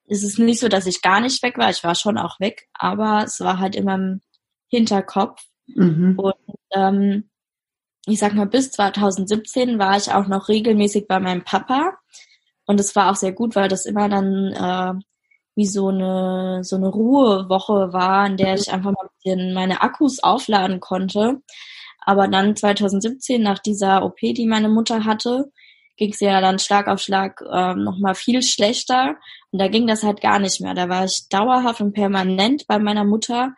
[0.09, 1.69] es ist nicht so, dass ich gar nicht weg war.
[1.69, 4.21] Ich war schon auch weg, aber es war halt immer im
[4.67, 5.41] Hinterkopf.
[5.67, 6.17] Mhm.
[6.17, 6.35] Und
[6.71, 7.29] ähm,
[8.05, 11.97] ich sag mal, bis 2017 war ich auch noch regelmäßig bei meinem Papa.
[12.65, 14.93] Und es war auch sehr gut, weil das immer dann äh,
[15.55, 19.81] wie so eine so eine Ruhewoche war, in der ich einfach mal ein bisschen meine
[19.81, 21.41] Akkus aufladen konnte.
[21.99, 25.51] Aber dann 2017 nach dieser OP, die meine Mutter hatte,
[25.99, 29.17] ging es ja dann Schlag auf Schlag ähm, nochmal viel schlechter.
[29.51, 30.73] Und da ging das halt gar nicht mehr.
[30.73, 33.53] Da war ich dauerhaft und permanent bei meiner Mutter.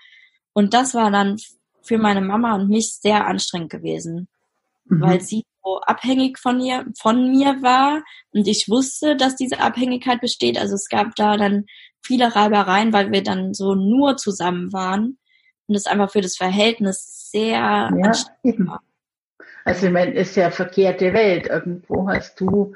[0.52, 1.38] Und das war dann
[1.84, 4.28] für meine Mama und mich sehr anstrengend gewesen.
[4.86, 5.02] Mhm.
[5.02, 8.02] Weil sie so abhängig von ihr, von mir war.
[8.32, 10.58] Und ich wusste, dass diese Abhängigkeit besteht.
[10.58, 11.66] Also es gab da dann
[12.04, 15.20] viele Reibereien, weil wir dann so nur zusammen waren.
[15.68, 18.82] Und es einfach für das Verhältnis sehr ja, anstrengend war.
[19.66, 21.48] Also ich meine, ist ja verkehrte Welt.
[21.48, 22.74] Irgendwo hast du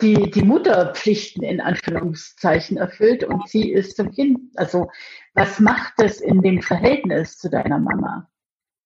[0.00, 4.40] die, die Mutterpflichten in Anführungszeichen erfüllt und sie ist zum Kind.
[4.56, 4.90] Also
[5.34, 8.28] was macht das in dem Verhältnis zu deiner Mama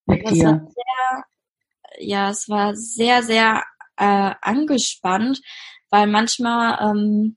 [0.06, 0.66] mit dir?
[0.68, 1.24] Sehr,
[1.98, 3.64] ja, es war sehr, sehr
[3.96, 5.40] äh, angespannt,
[5.90, 7.36] weil manchmal ähm,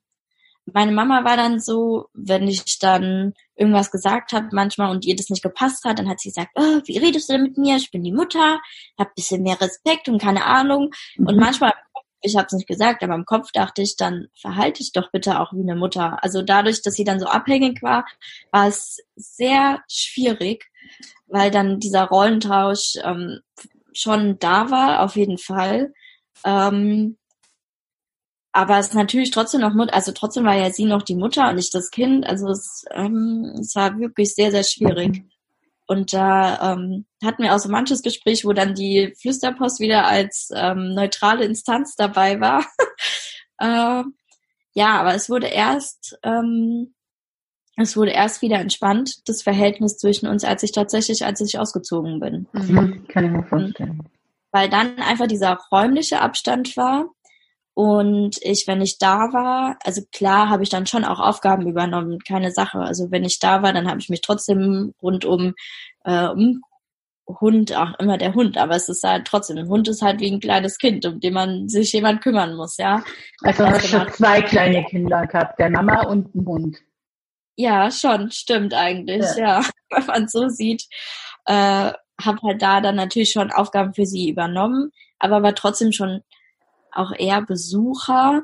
[0.66, 5.30] meine Mama war dann so, wenn ich dann irgendwas gesagt habe manchmal und ihr das
[5.30, 7.78] nicht gepasst hat, dann hat sie gesagt, oh, wie redest du denn mit mir?
[7.78, 8.60] Ich bin die Mutter,
[8.97, 10.89] hab ein bisschen mehr Respekt und keine Ahnung.
[11.15, 11.28] Mhm.
[11.28, 11.74] Und manchmal,
[12.21, 15.39] ich habe es nicht gesagt, aber im Kopf dachte ich, dann verhalte ich doch bitte
[15.39, 16.24] auch wie eine Mutter.
[16.24, 18.06] Also dadurch, dass sie dann so abhängig war,
[18.52, 20.69] war es sehr schwierig,
[21.28, 23.39] weil dann dieser Rollentausch ähm,
[23.93, 25.93] schon da war, auf jeden Fall.
[26.43, 27.17] Ähm,
[28.54, 31.50] aber es ist natürlich trotzdem noch Mutter, also trotzdem war ja sie noch die Mutter
[31.50, 32.26] und nicht das Kind.
[32.28, 35.24] Also es, ähm, es war wirklich sehr, sehr schwierig.
[35.88, 40.50] Und da ähm, hatten wir auch so manches Gespräch, wo dann die Flüsterpost wieder als
[40.54, 42.66] ähm, neutrale Instanz dabei war.
[43.58, 44.04] äh,
[44.74, 46.94] ja, aber es wurde erst, ähm,
[47.78, 52.20] es wurde erst wieder entspannt, das Verhältnis zwischen uns, als ich tatsächlich, als ich ausgezogen
[52.20, 52.48] bin.
[52.54, 54.04] Mhm, kann ich mir vorstellen.
[54.52, 57.10] Weil dann einfach dieser räumliche Abstand war
[57.74, 62.20] und ich, wenn ich da war, also klar habe ich dann schon auch Aufgaben übernommen,
[62.20, 62.80] keine Sache.
[62.80, 65.54] Also wenn ich da war, dann habe ich mich trotzdem rund um,
[66.04, 66.62] äh, um
[67.28, 70.30] Hund, auch immer der Hund, aber es ist halt trotzdem, ein Hund ist halt wie
[70.30, 73.04] ein kleines Kind, um den man sich jemand kümmern muss, ja.
[73.42, 76.78] Also hast du schon zwei kleine Kinder gehabt, der Mama und ein Hund.
[77.56, 79.62] Ja, schon, stimmt eigentlich, ja.
[79.62, 79.66] ja.
[79.90, 80.84] Wenn man so sieht,
[81.46, 86.22] äh, habe halt da dann natürlich schon Aufgaben für sie übernommen, aber war trotzdem schon
[86.92, 88.44] auch eher Besucher.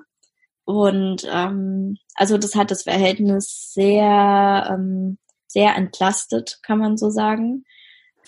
[0.65, 7.63] Und ähm, also das hat das Verhältnis sehr, ähm, sehr entlastet, kann man so sagen.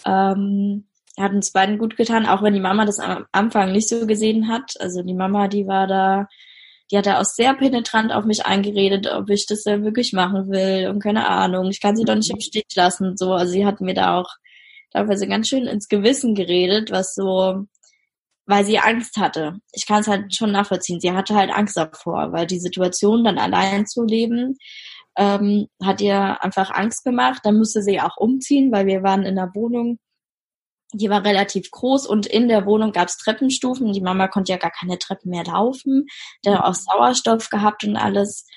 [0.06, 0.86] Ähm,
[1.18, 4.48] hat uns beiden gut getan, auch wenn die Mama das am Anfang nicht so gesehen
[4.48, 4.80] hat.
[4.80, 6.28] Also die Mama, die war da,
[6.92, 10.50] die hat da auch sehr penetrant auf mich eingeredet, ob ich das ja wirklich machen
[10.50, 11.70] will und keine Ahnung.
[11.70, 13.18] Ich kann sie doch nicht im Stich lassen.
[13.18, 14.30] So, also sie hat mir da auch
[14.92, 17.66] teilweise ganz schön ins Gewissen geredet, was so
[18.50, 19.60] weil sie Angst hatte.
[19.74, 21.00] Ich kann es halt schon nachvollziehen.
[21.00, 24.58] Sie hatte halt Angst davor, weil die Situation, dann allein zu leben,
[25.16, 27.42] ähm, hat ihr einfach Angst gemacht.
[27.44, 30.00] Dann musste sie auch umziehen, weil wir waren in einer Wohnung,
[30.94, 33.94] die war relativ groß und in der Wohnung gab es Treppenstufen.
[33.94, 36.08] Die Mama konnte ja gar keine Treppen mehr laufen.
[36.44, 38.48] Der auch Sauerstoff gehabt und alles.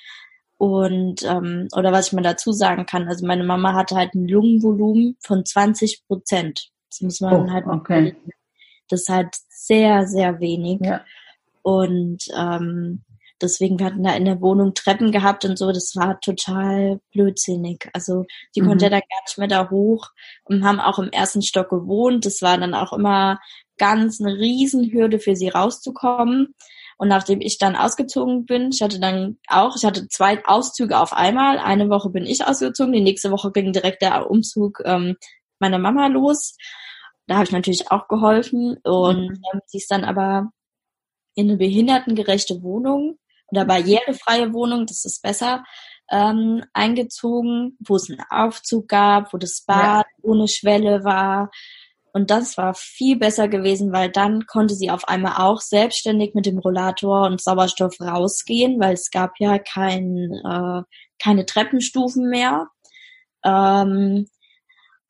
[0.57, 4.27] Und ähm, oder was ich mal dazu sagen kann, also meine Mama hatte halt ein
[4.27, 6.71] Lungenvolumen von 20 Prozent.
[6.89, 8.17] Das muss man oh, halt okay.
[8.93, 10.81] Das ist halt sehr, sehr wenig.
[10.83, 11.05] Ja.
[11.63, 13.03] Und ähm,
[13.41, 17.89] deswegen, wir hatten da in der Wohnung Treppen gehabt und so, das war total blödsinnig.
[17.93, 18.25] Also
[18.55, 18.69] die mhm.
[18.69, 20.11] konnte da gar nicht mehr da hoch
[20.45, 22.27] und haben auch im ersten Stock gewohnt.
[22.27, 23.41] Das war dann auch immer
[23.79, 26.55] ganz eine Riesenhürde für sie rauszukommen.
[26.99, 31.13] Und nachdem ich dann ausgezogen bin, ich hatte dann auch, ich hatte zwei Auszüge auf
[31.13, 31.59] einmal.
[31.59, 35.17] Eine Woche bin ich ausgezogen, die nächste Woche ging direkt der Umzug ähm,
[35.59, 36.57] meiner Mama los.
[37.27, 39.43] Da habe ich natürlich auch geholfen und mhm.
[39.53, 40.51] ähm, sie ist dann aber
[41.35, 45.65] in eine behindertengerechte Wohnung oder barrierefreie Wohnung, das ist besser,
[46.11, 50.23] ähm, eingezogen, wo es einen Aufzug gab, wo das Bad ja.
[50.23, 51.51] ohne Schwelle war.
[52.15, 56.45] Und das war viel besser gewesen, weil dann konnte sie auf einmal auch selbstständig mit
[56.45, 60.83] dem Rollator und Sauerstoff rausgehen, weil es gab ja kein, äh,
[61.23, 62.69] keine Treppenstufen mehr.
[63.45, 64.29] Ähm,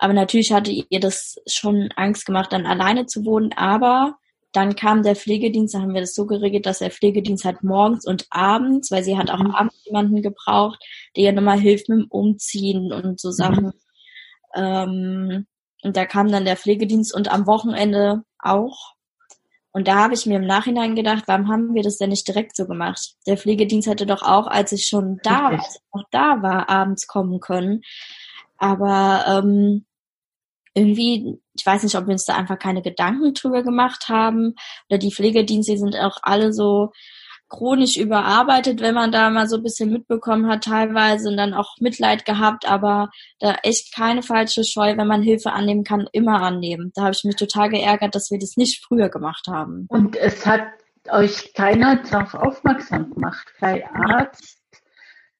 [0.03, 3.53] aber natürlich hatte ihr das schon Angst gemacht, dann alleine zu wohnen.
[3.53, 4.17] Aber
[4.51, 8.05] dann kam der Pflegedienst, da haben wir das so geregelt, dass der Pflegedienst halt morgens
[8.05, 9.53] und abends, weil sie hat auch mhm.
[9.53, 10.83] abends jemanden gebraucht,
[11.17, 13.67] der ihr nochmal hilft mit dem Umziehen und so Sachen.
[13.67, 13.73] Mhm.
[14.57, 15.47] Ähm,
[15.85, 18.95] und da kam dann der Pflegedienst und am Wochenende auch.
[19.71, 22.57] Und da habe ich mir im Nachhinein gedacht, warum haben wir das denn nicht direkt
[22.57, 23.15] so gemacht?
[23.29, 27.07] Der Pflegedienst hätte doch auch, als ich schon da, als ich noch da war, abends
[27.07, 27.83] kommen können.
[28.59, 29.87] Aber ähm,
[30.75, 34.55] irgendwie, ich weiß nicht, ob wir uns da einfach keine Gedanken drüber gemacht haben.
[34.89, 36.93] Oder die Pflegedienste sind auch alle so
[37.53, 41.77] chronisch überarbeitet, wenn man da mal so ein bisschen mitbekommen hat, teilweise und dann auch
[41.81, 46.93] Mitleid gehabt, aber da echt keine falsche Scheu, wenn man Hilfe annehmen kann, immer annehmen.
[46.95, 49.85] Da habe ich mich total geärgert, dass wir das nicht früher gemacht haben.
[49.91, 50.63] Und es hat
[51.11, 54.59] euch keiner darauf aufmerksam gemacht, kein Arzt,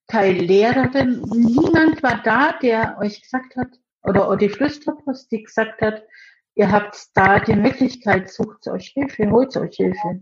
[0.07, 3.69] keine Lehrerin, niemand war da, der euch gesagt hat,
[4.05, 6.03] oder, die Flüsterpost, die gesagt hat,
[6.55, 10.21] ihr habt da die Möglichkeit, sucht euch Hilfe, holt euch Hilfe.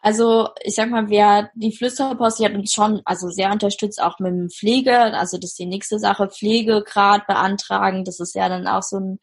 [0.00, 4.18] Also ich sag mal, wer die Flüsterpost, die hat uns schon also sehr unterstützt, auch
[4.18, 8.66] mit dem Pflege, also das ist die nächste Sache, Pflegegrad beantragen, das ist ja dann
[8.66, 9.18] auch so ein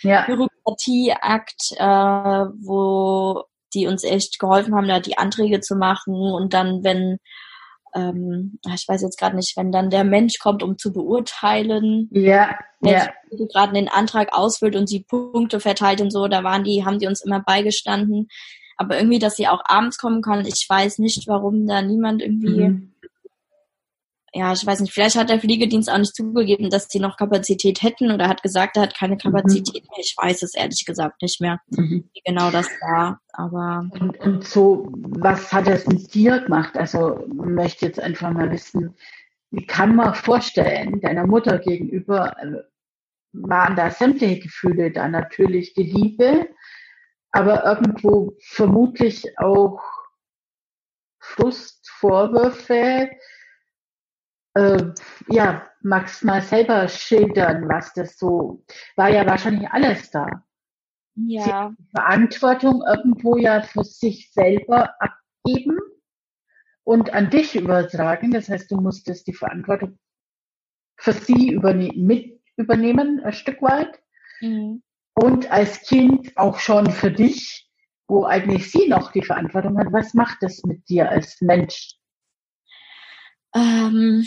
[0.00, 0.24] ja.
[0.24, 3.44] Bürokratieakt, äh, wo
[3.74, 7.18] die uns echt geholfen haben, da die Anträge zu machen und dann, wenn
[7.94, 12.58] ähm, ich weiß jetzt gerade nicht, wenn dann der Mensch kommt, um zu beurteilen, ja,
[12.80, 13.08] ja.
[13.30, 17.06] gerade den Antrag ausfüllt und sie Punkte verteilt und so, da waren die, haben die
[17.06, 18.28] uns immer beigestanden.
[18.76, 22.68] Aber irgendwie, dass sie auch abends kommen kann, ich weiß nicht, warum da niemand irgendwie
[22.68, 22.91] mhm
[24.34, 27.82] ja, ich weiß nicht, vielleicht hat der Fliegedienst auch nicht zugegeben, dass sie noch Kapazität
[27.82, 29.18] hätten oder hat gesagt, er hat keine mhm.
[29.18, 29.98] Kapazität mehr.
[29.98, 32.08] Ich weiß es ehrlich gesagt nicht mehr, mhm.
[32.12, 33.20] wie genau das war.
[33.32, 36.76] Aber und, und so, was hat es mit dir gemacht?
[36.76, 38.94] Also möchte jetzt einfach mal wissen,
[39.50, 42.62] wie kann man vorstellen, deiner Mutter gegenüber äh,
[43.32, 46.48] waren da sämtliche Gefühle da natürlich die Liebe,
[47.32, 49.82] aber irgendwo vermutlich auch
[51.18, 53.10] Frust, Vorwürfe,
[54.54, 54.92] äh,
[55.28, 58.64] ja, magst mal selber schildern, was das so,
[58.96, 60.44] war ja wahrscheinlich alles da.
[61.14, 61.74] Ja.
[61.94, 65.78] Verantwortung irgendwo ja für sich selber abgeben
[66.84, 68.30] und an dich übertragen.
[68.30, 69.98] Das heißt, du musstest die Verantwortung
[70.96, 74.00] für sie überne mit übernehmen, ein Stück weit.
[74.40, 74.82] Mhm.
[75.14, 77.68] Und als Kind auch schon für dich,
[78.08, 79.92] wo eigentlich sie noch die Verantwortung hat.
[79.92, 81.96] Was macht das mit dir als Mensch?
[83.54, 84.26] Ähm,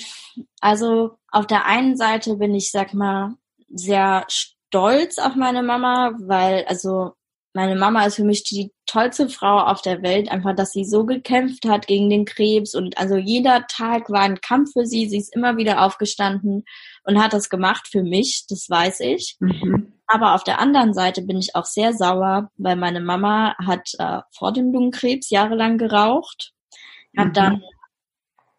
[0.62, 3.36] also auf der einen Seite bin ich, sag mal,
[3.70, 7.14] sehr stolz auf meine Mama, weil also
[7.56, 11.06] meine Mama ist für mich die tollste Frau auf der Welt, einfach, dass sie so
[11.06, 15.08] gekämpft hat gegen den Krebs und also jeder Tag war ein Kampf für sie.
[15.08, 16.66] Sie ist immer wieder aufgestanden
[17.06, 19.38] und hat das gemacht für mich, das weiß ich.
[19.40, 19.94] Mhm.
[20.06, 24.20] Aber auf der anderen Seite bin ich auch sehr sauer, weil meine Mama hat äh,
[24.38, 26.52] vor dem Lungenkrebs jahrelang geraucht,
[27.18, 27.34] hat mhm.
[27.34, 27.64] dann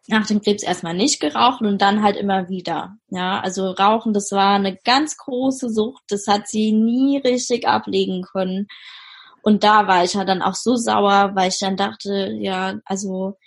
[0.07, 2.97] nach dem Krebs erstmal nicht geraucht und dann halt immer wieder.
[3.09, 6.03] Ja, also Rauchen, das war eine ganz große Sucht.
[6.09, 8.67] Das hat sie nie richtig ablegen können.
[9.41, 13.37] Und da war ich halt dann auch so sauer, weil ich dann dachte, ja, also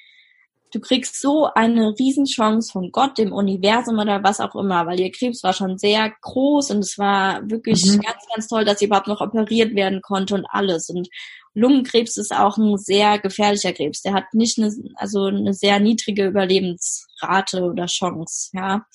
[0.73, 5.11] du kriegst so eine Riesenchance von Gott, dem Universum oder was auch immer, weil ihr
[5.11, 8.01] Krebs war schon sehr groß und es war wirklich mhm.
[8.01, 10.91] ganz, ganz toll, dass sie überhaupt noch operiert werden konnte und alles.
[10.91, 11.09] Und
[11.55, 14.03] Lungenkrebs ist auch ein sehr gefährlicher Krebs.
[14.03, 18.87] Der hat nicht eine, also eine sehr niedrige Überlebensrate oder Chance, ja.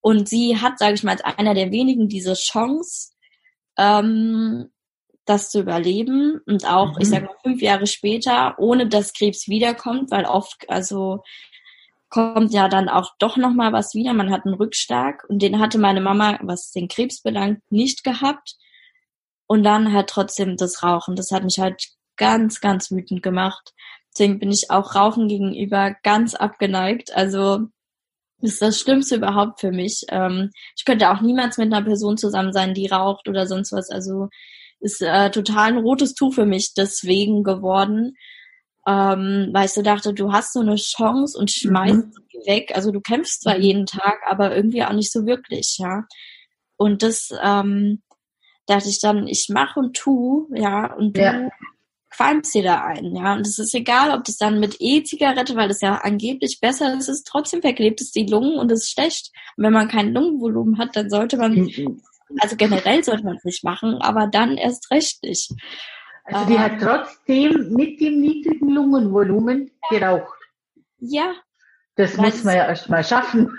[0.00, 3.10] Und sie hat, sage ich mal, als einer der wenigen diese Chance,
[3.76, 4.70] ähm,
[5.24, 7.02] das zu überleben und auch, mhm.
[7.02, 11.22] ich sage mal, fünf Jahre später, ohne dass Krebs wiederkommt, weil oft, also
[12.08, 14.14] kommt ja dann auch doch noch mal was wieder.
[14.14, 18.56] Man hat einen Rückschlag und den hatte meine Mama, was den Krebs belangt, nicht gehabt.
[19.48, 21.16] Und dann halt trotzdem das Rauchen.
[21.16, 23.72] Das hat mich halt ganz, ganz wütend gemacht.
[24.12, 27.14] Deswegen bin ich auch Rauchen gegenüber ganz abgeneigt.
[27.16, 27.66] Also
[28.40, 30.04] das ist das Schlimmste überhaupt für mich.
[30.10, 33.90] Ähm, ich könnte auch niemals mit einer Person zusammen sein, die raucht oder sonst was.
[33.90, 34.28] Also
[34.80, 38.16] ist äh, total ein rotes Tuch für mich deswegen geworden,
[38.86, 42.12] ähm, weil ich so dachte, du hast so eine Chance und schmeißt mhm.
[42.30, 42.72] sie weg.
[42.74, 43.62] Also du kämpfst zwar mhm.
[43.62, 46.04] jeden Tag, aber irgendwie auch nicht so wirklich, ja.
[46.76, 48.02] Und das ähm,
[48.68, 51.48] dachte ich dann, ich mache und tu, ja, und du ja.
[52.10, 53.34] qualmst dir da ein, ja.
[53.34, 57.08] Und es ist egal, ob das dann mit E-Zigarette, weil das ja angeblich besser ist,
[57.08, 59.30] ist trotzdem verklebt es die Lungen und es schlecht.
[59.56, 62.00] Und wenn man kein Lungenvolumen hat, dann sollte man mhm
[62.40, 65.52] also generell sollte man es nicht machen, aber dann erst recht nicht.
[66.24, 70.38] Also die ähm, hat trotzdem mit dem niedrigen Lungenvolumen geraucht.
[70.98, 71.34] Ja.
[71.96, 73.50] Das muss man ja erst mal schaffen.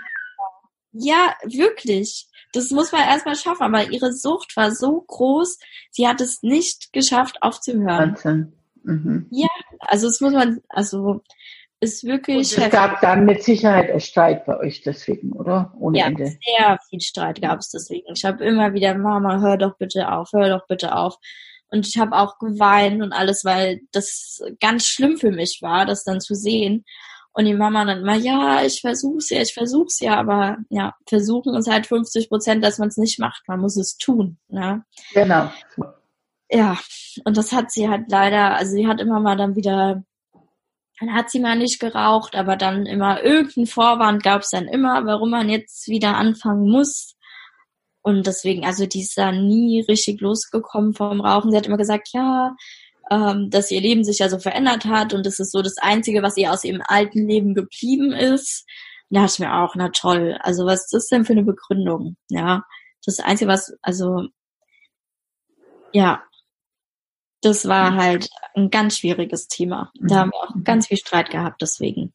[0.92, 2.26] Ja, wirklich.
[2.52, 3.62] Das muss man erstmal schaffen.
[3.62, 5.58] Aber ihre Sucht war so groß,
[5.90, 8.12] sie hat es nicht geschafft, aufzuhören.
[8.12, 8.52] Wahnsinn.
[8.82, 9.26] Mhm.
[9.30, 9.48] Ja,
[9.80, 11.22] also es muss man, also
[11.80, 12.56] ist wirklich.
[12.56, 15.72] Und es gab dann mit Sicherheit auch Streit bei euch deswegen, oder?
[15.78, 16.26] Ohne ja, Ende.
[16.26, 18.12] sehr viel Streit gab es deswegen.
[18.14, 21.16] Ich habe immer wieder, Mama, hör doch bitte auf, hör doch bitte auf.
[21.68, 26.04] Und ich habe auch geweint und alles, weil das ganz schlimm für mich war, das
[26.04, 26.84] dann zu sehen.
[27.32, 31.54] Und die Mama dann immer, ja, ich versuch's ja, ich versuch's ja, aber ja, versuchen
[31.54, 33.42] ist halt 50 Prozent, dass man es nicht macht.
[33.46, 34.38] Man muss es tun.
[34.48, 34.84] Ne?
[35.14, 35.50] Genau.
[36.50, 36.76] Ja,
[37.24, 40.02] und das hat sie halt leider, also sie hat immer mal dann wieder,
[40.98, 45.06] dann hat sie mal nicht geraucht, aber dann immer irgendeinen Vorwand gab es dann immer,
[45.06, 47.14] warum man jetzt wieder anfangen muss.
[48.02, 51.52] Und deswegen, also die ist da nie richtig losgekommen vom Rauchen.
[51.52, 52.56] Sie hat immer gesagt, ja,
[53.10, 56.22] ähm, dass ihr Leben sich ja so verändert hat und das ist so das Einzige,
[56.22, 58.66] was ihr aus ihrem alten Leben geblieben ist.
[59.08, 61.42] Und da dachte ich mir auch, na toll, also was ist das denn für eine
[61.42, 62.16] Begründung?
[62.28, 62.64] Ja,
[63.04, 64.28] das Einzige, was, also,
[65.92, 66.22] ja,
[67.42, 69.90] das war halt ein ganz schwieriges Thema.
[70.00, 72.12] Da haben wir auch ganz viel Streit gehabt, deswegen.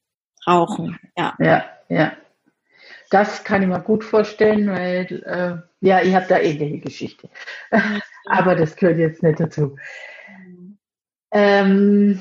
[0.48, 1.34] Rauchen, ja.
[1.40, 2.14] Ja, ja.
[3.10, 7.30] Das kann ich mir gut vorstellen, weil äh, ja, ich habe da ähnliche Geschichte.
[8.26, 9.76] Aber das gehört jetzt nicht dazu.
[11.38, 12.18] Ähm,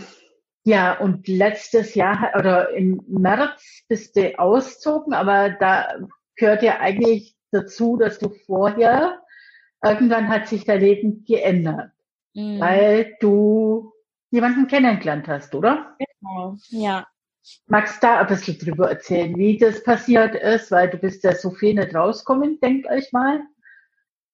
[0.65, 6.01] ja, und letztes Jahr oder im März bist du auszogen, aber da
[6.35, 9.23] gehört ja eigentlich dazu, dass du vorher,
[9.85, 11.93] irgendwann hat sich dein Leben geändert,
[12.35, 12.59] mhm.
[12.59, 13.93] weil du
[14.31, 15.97] jemanden kennengelernt hast, oder?
[16.21, 17.07] Genau, ja.
[17.69, 21.37] Magst du da ein bisschen drüber erzählen, wie das passiert ist, weil du bist ja
[21.37, 23.43] so viel nicht rausgekommen, denkt euch mal.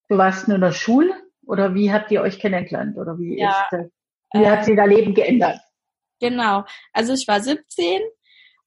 [0.09, 1.13] Du warst nur in der Schule
[1.45, 4.00] oder wie habt ihr euch kennengelernt oder wie ja, ist das?
[4.33, 5.59] Wie hat sich dein Leben geändert?
[6.19, 6.63] Genau.
[6.93, 8.01] Also ich war 17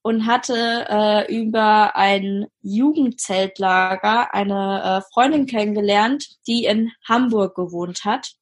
[0.03, 8.33] und hatte äh, über ein Jugendzeltlager eine äh, Freundin kennengelernt, die in Hamburg gewohnt hat.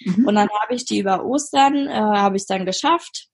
[0.00, 0.26] Mhm.
[0.26, 3.28] Und dann habe ich die über Ostern, äh, habe ich dann geschafft.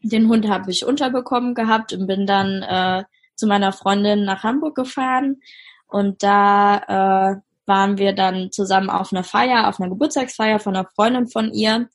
[0.00, 3.04] Den Hund habe ich unterbekommen gehabt und bin dann äh,
[3.36, 5.42] zu meiner Freundin nach Hamburg gefahren.
[5.86, 10.88] Und da äh, waren wir dann zusammen auf einer Feier, auf einer Geburtstagsfeier von einer
[10.94, 11.88] Freundin von ihr.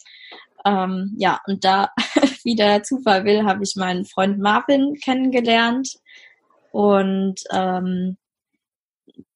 [0.68, 1.90] Ähm, ja, und da,
[2.44, 5.90] wie der Zufall will, habe ich meinen Freund Marvin kennengelernt.
[6.72, 8.18] Und ähm,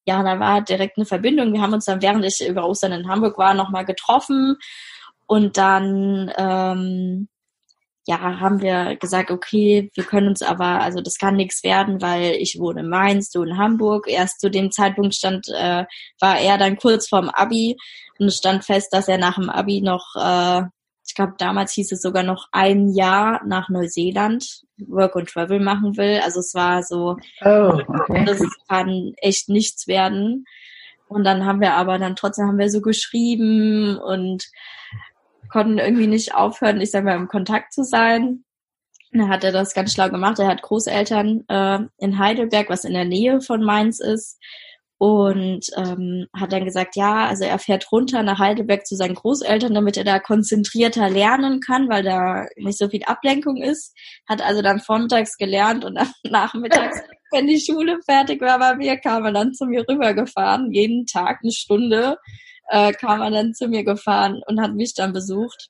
[0.05, 1.53] ja, da war direkt eine Verbindung.
[1.53, 4.57] Wir haben uns dann, während ich über Ostern in Hamburg war, nochmal getroffen.
[5.27, 7.29] Und dann ähm,
[8.07, 12.31] ja, haben wir gesagt, okay, wir können uns aber, also das kann nichts werden, weil
[12.39, 14.07] ich wohne in Mainz, du in Hamburg.
[14.07, 15.85] Erst zu dem Zeitpunkt stand, äh,
[16.19, 17.77] war er dann kurz vorm Abi
[18.19, 20.63] und es stand fest, dass er nach dem Abi noch, äh,
[21.11, 25.97] ich glaube, damals hieß es sogar noch ein Jahr nach Neuseeland Work and Travel machen
[25.97, 26.21] will.
[26.23, 28.23] Also es war so, oh, okay.
[28.23, 30.45] das kann echt nichts werden.
[31.09, 34.45] Und dann haben wir aber dann trotzdem haben wir so geschrieben und
[35.49, 38.45] konnten irgendwie nicht aufhören, ich sag mal, im Kontakt zu sein.
[39.11, 40.39] Da hat er das ganz schlau gemacht.
[40.39, 44.39] Er hat Großeltern äh, in Heidelberg, was in der Nähe von Mainz ist.
[45.01, 49.73] Und ähm, hat dann gesagt, ja, also er fährt runter nach Heidelberg zu seinen Großeltern,
[49.73, 53.97] damit er da konzentrierter lernen kann, weil da nicht so viel Ablenkung ist.
[54.29, 56.99] Hat also dann vormittags gelernt und dann nachmittags,
[57.31, 61.39] wenn die Schule fertig war bei mir, kam er dann zu mir rübergefahren, jeden Tag
[61.41, 62.17] eine Stunde
[62.69, 65.69] äh, kam er dann zu mir gefahren und hat mich dann besucht.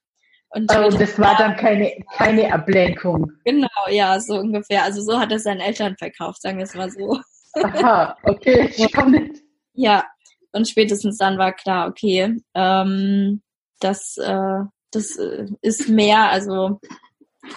[0.50, 3.32] Und oh, das war dann keine, keine Ablenkung.
[3.46, 4.84] Genau, ja, so ungefähr.
[4.84, 7.22] Also so hat er seinen Eltern verkauft, sagen wir es mal so.
[7.54, 9.44] Aha, okay, ich komme mit.
[9.74, 10.06] Ja,
[10.52, 13.42] und spätestens dann war klar, okay, ähm,
[13.80, 14.60] das, äh,
[14.92, 16.80] das äh, ist mehr, also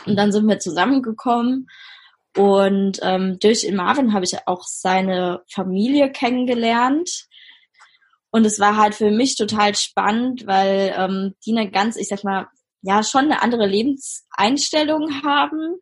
[0.06, 1.66] und dann sind wir zusammengekommen
[2.36, 7.26] und ähm, durch Marvin habe ich auch seine Familie kennengelernt.
[8.30, 12.24] Und es war halt für mich total spannend, weil ähm, die eine ganz, ich sag
[12.24, 12.48] mal,
[12.82, 15.76] ja, schon eine andere Lebenseinstellung haben.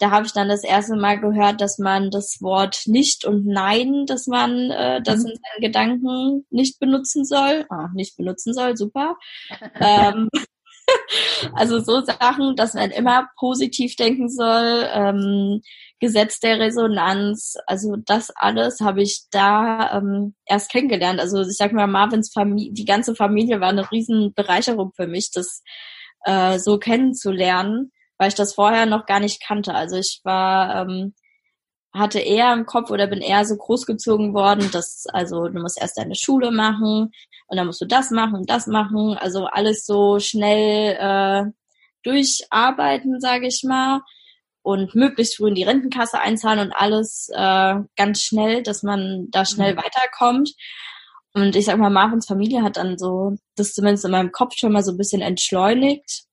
[0.00, 4.06] Da habe ich dann das erste Mal gehört, dass man das Wort nicht und nein,
[4.06, 5.30] dass man äh, das mhm.
[5.30, 7.66] in seinen Gedanken nicht benutzen soll.
[7.70, 9.16] Ah, nicht benutzen soll, super.
[9.80, 10.28] ähm,
[11.54, 14.88] also so Sachen, dass man immer positiv denken soll.
[14.92, 15.60] Ähm,
[16.00, 21.20] Gesetz der Resonanz, also das alles habe ich da ähm, erst kennengelernt.
[21.20, 25.30] Also ich sag mal, Marvins Familie, die ganze Familie war eine riesen Bereicherung für mich,
[25.30, 25.62] das
[26.24, 29.74] äh, so kennenzulernen, weil ich das vorher noch gar nicht kannte.
[29.74, 31.14] Also ich war, ähm,
[31.92, 35.98] hatte eher im Kopf oder bin eher so großgezogen worden, dass, also du musst erst
[35.98, 37.12] deine Schule machen
[37.48, 39.16] und dann musst du das machen und das machen.
[39.18, 41.52] Also alles so schnell äh,
[42.02, 44.00] durcharbeiten, sage ich mal.
[44.62, 49.44] und möglichst früh in die Rentenkasse einzahlen und alles äh, ganz schnell, dass man da
[49.44, 49.78] schnell mhm.
[49.78, 50.54] weiterkommt.
[51.34, 54.72] Und ich sag mal, Marvins Familie hat dann so das zumindest in meinem Kopf schon
[54.72, 56.24] mal so ein bisschen entschleunigt.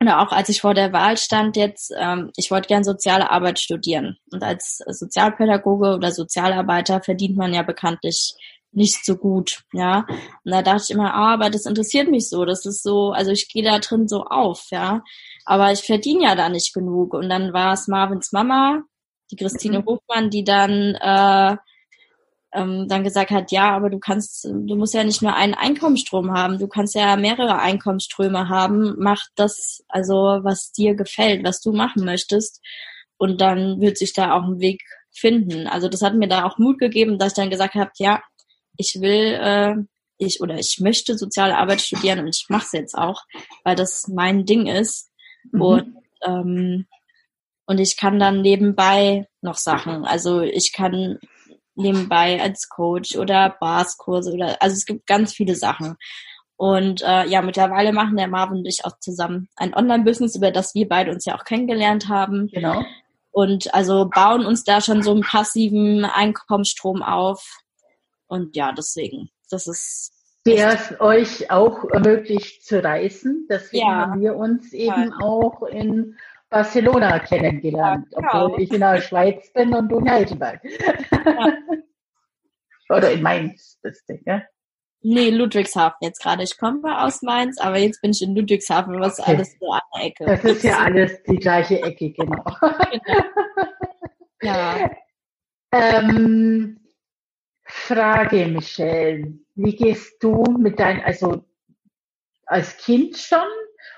[0.00, 3.58] Oder auch als ich vor der Wahl stand jetzt, ähm, ich wollte gern soziale Arbeit
[3.58, 4.16] studieren.
[4.32, 8.34] Und als Sozialpädagoge oder Sozialarbeiter verdient man ja bekanntlich
[8.70, 10.06] nicht so gut, ja.
[10.44, 13.32] Und da dachte ich immer, ah, aber das interessiert mich so, das ist so, also
[13.32, 15.02] ich gehe da drin so auf, ja.
[15.44, 17.14] Aber ich verdiene ja da nicht genug.
[17.14, 18.82] Und dann war es Marvins Mama,
[19.30, 19.86] die Christine mhm.
[19.86, 21.56] Hofmann, die dann äh,
[22.58, 26.32] ähm, dann gesagt hat, ja, aber du kannst, du musst ja nicht nur einen Einkommensstrom
[26.32, 31.72] haben, du kannst ja mehrere Einkommensströme haben, mach das, also was dir gefällt, was du
[31.72, 32.60] machen möchtest.
[33.16, 34.82] Und dann wird sich da auch ein Weg
[35.12, 35.66] finden.
[35.66, 38.22] Also das hat mir da auch Mut gegeben, dass ich dann gesagt habe, ja,
[38.76, 39.74] ich will, äh,
[40.18, 43.22] ich oder ich möchte soziale Arbeit studieren und ich mache es jetzt auch,
[43.64, 45.10] weil das mein Ding ist.
[45.52, 45.62] Mhm.
[45.62, 45.94] Und
[46.24, 46.86] ähm,
[47.66, 50.06] und ich kann dann nebenbei noch Sachen.
[50.06, 51.18] Also ich kann
[51.78, 55.96] nebenbei als Coach oder Barskurse oder also es gibt ganz viele Sachen.
[56.56, 60.74] Und äh, ja, mittlerweile machen der Marvin und ich auch zusammen ein Online-Business, über das
[60.74, 62.48] wir beide uns ja auch kennengelernt haben.
[62.52, 62.82] Genau.
[63.30, 67.60] Und also bauen uns da schon so einen passiven Einkommensstrom auf.
[68.26, 70.12] Und ja, deswegen, das ist.
[70.46, 73.46] Der es euch auch ermöglicht zu reisen.
[73.48, 74.08] Deswegen ja.
[74.08, 75.18] haben wir uns eben ja.
[75.20, 76.16] auch in
[76.50, 78.46] Barcelona kennengelernt, ja, genau.
[78.46, 80.60] obwohl ich in der Schweiz bin und du in Heidelberg.
[80.64, 81.52] Ja.
[82.96, 84.42] Oder in Mainz bist du, ja?
[85.00, 86.42] Nee, Ludwigshafen jetzt gerade.
[86.42, 89.32] Ich komme aus Mainz, aber jetzt bin ich in Ludwigshafen, was okay.
[89.32, 90.24] alles so an der Ecke.
[90.24, 92.44] Das ist ja alles die gleiche Ecke, genau.
[92.80, 93.24] genau.
[94.42, 94.90] Ja.
[95.70, 96.80] Ähm,
[97.62, 99.38] Frage, Michelle.
[99.54, 101.44] Wie gehst du mit deinem, also
[102.46, 103.46] als Kind schon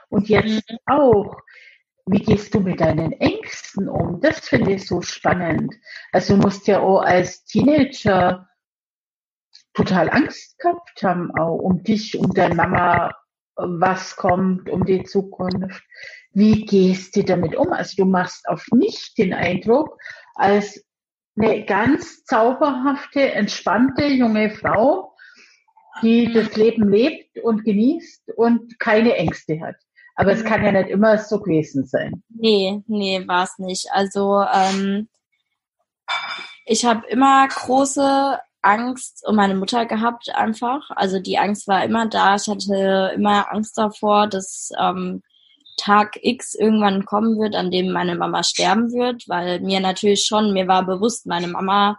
[0.09, 0.79] und jetzt mhm.
[0.87, 1.37] auch,
[2.07, 4.21] wie gehst du mit deinen Ängsten um?
[4.21, 5.75] Das finde ich so spannend.
[6.13, 8.49] Also du musst ja auch als Teenager
[9.75, 13.15] total Angst gehabt haben, auch um dich, um deine Mama,
[13.57, 15.83] was kommt, um die Zukunft.
[16.33, 17.73] Wie gehst du damit um?
[17.73, 19.99] Also du machst auf mich den Eindruck,
[20.35, 20.85] als
[21.37, 25.15] eine ganz zauberhafte, entspannte junge Frau,
[26.03, 29.77] die das Leben lebt und genießt und keine Ängste hat.
[30.21, 32.23] Aber es kann ja nicht immer so gewesen sein.
[32.29, 33.87] Nee, nee, war es nicht.
[33.91, 35.09] Also ähm,
[36.67, 40.91] ich habe immer große Angst um meine Mutter gehabt einfach.
[40.91, 42.35] Also die Angst war immer da.
[42.35, 45.23] Ich hatte immer Angst davor, dass ähm,
[45.79, 50.53] Tag X irgendwann kommen wird, an dem meine Mama sterben wird, weil mir natürlich schon,
[50.53, 51.99] mir war bewusst, meine Mama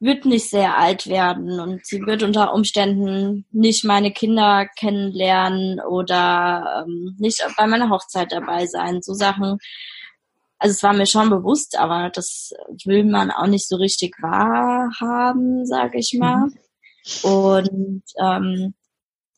[0.00, 6.84] wird nicht sehr alt werden und sie wird unter Umständen nicht meine Kinder kennenlernen oder
[6.86, 9.02] ähm, nicht bei meiner Hochzeit dabei sein.
[9.02, 9.58] So Sachen.
[10.58, 12.52] Also es war mir schon bewusst, aber das
[12.84, 16.46] will man auch nicht so richtig wahrhaben, sage ich mal.
[16.46, 16.54] Mhm.
[17.22, 18.74] Und ähm,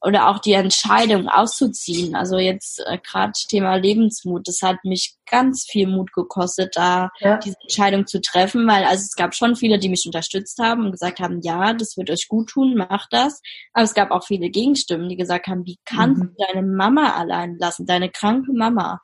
[0.03, 2.17] oder auch die Entscheidung auszuziehen.
[2.17, 7.39] Also jetzt äh, gerade Thema Lebensmut, das hat mich ganz viel Mut gekostet, da ja.
[7.39, 10.93] diese Entscheidung zu treffen, weil also es gab schon viele, die mich unterstützt haben und
[10.93, 13.41] gesagt haben, ja, das wird euch gut tun, macht das.
[13.73, 16.35] Aber es gab auch viele Gegenstimmen, die gesagt haben, wie kannst mhm.
[16.37, 19.01] du deine Mama allein lassen, deine kranke Mama,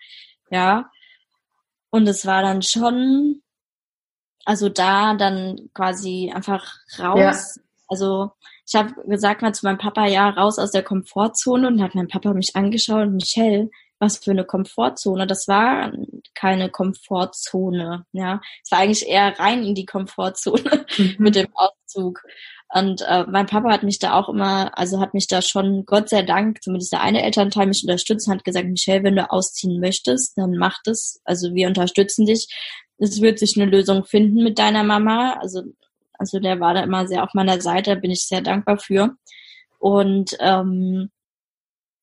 [0.50, 0.90] ja.
[1.90, 3.42] Und es war dann schon,
[4.44, 7.18] also da dann quasi einfach raus,
[7.56, 7.62] ja.
[7.86, 8.32] also
[8.68, 12.08] ich habe gesagt mal zu meinem Papa, ja, raus aus der Komfortzone und hat mein
[12.08, 15.26] Papa mich angeschaut und Michelle, was für eine Komfortzone.
[15.26, 15.90] Das war
[16.34, 18.42] keine Komfortzone, ja.
[18.62, 21.16] Es war eigentlich eher rein in die Komfortzone mhm.
[21.18, 22.20] mit dem Auszug.
[22.74, 26.10] Und äh, mein Papa hat mich da auch immer, also hat mich da schon, Gott
[26.10, 29.80] sei Dank, zumindest der eine Elternteil mich unterstützt und hat gesagt, Michelle, wenn du ausziehen
[29.80, 31.22] möchtest, dann mach das.
[31.24, 32.48] Also wir unterstützen dich.
[32.98, 35.38] Es wird sich eine Lösung finden mit deiner Mama.
[35.40, 35.62] Also
[36.18, 39.16] also der war da immer sehr auf meiner Seite, bin ich sehr dankbar für.
[39.78, 41.10] Und ähm,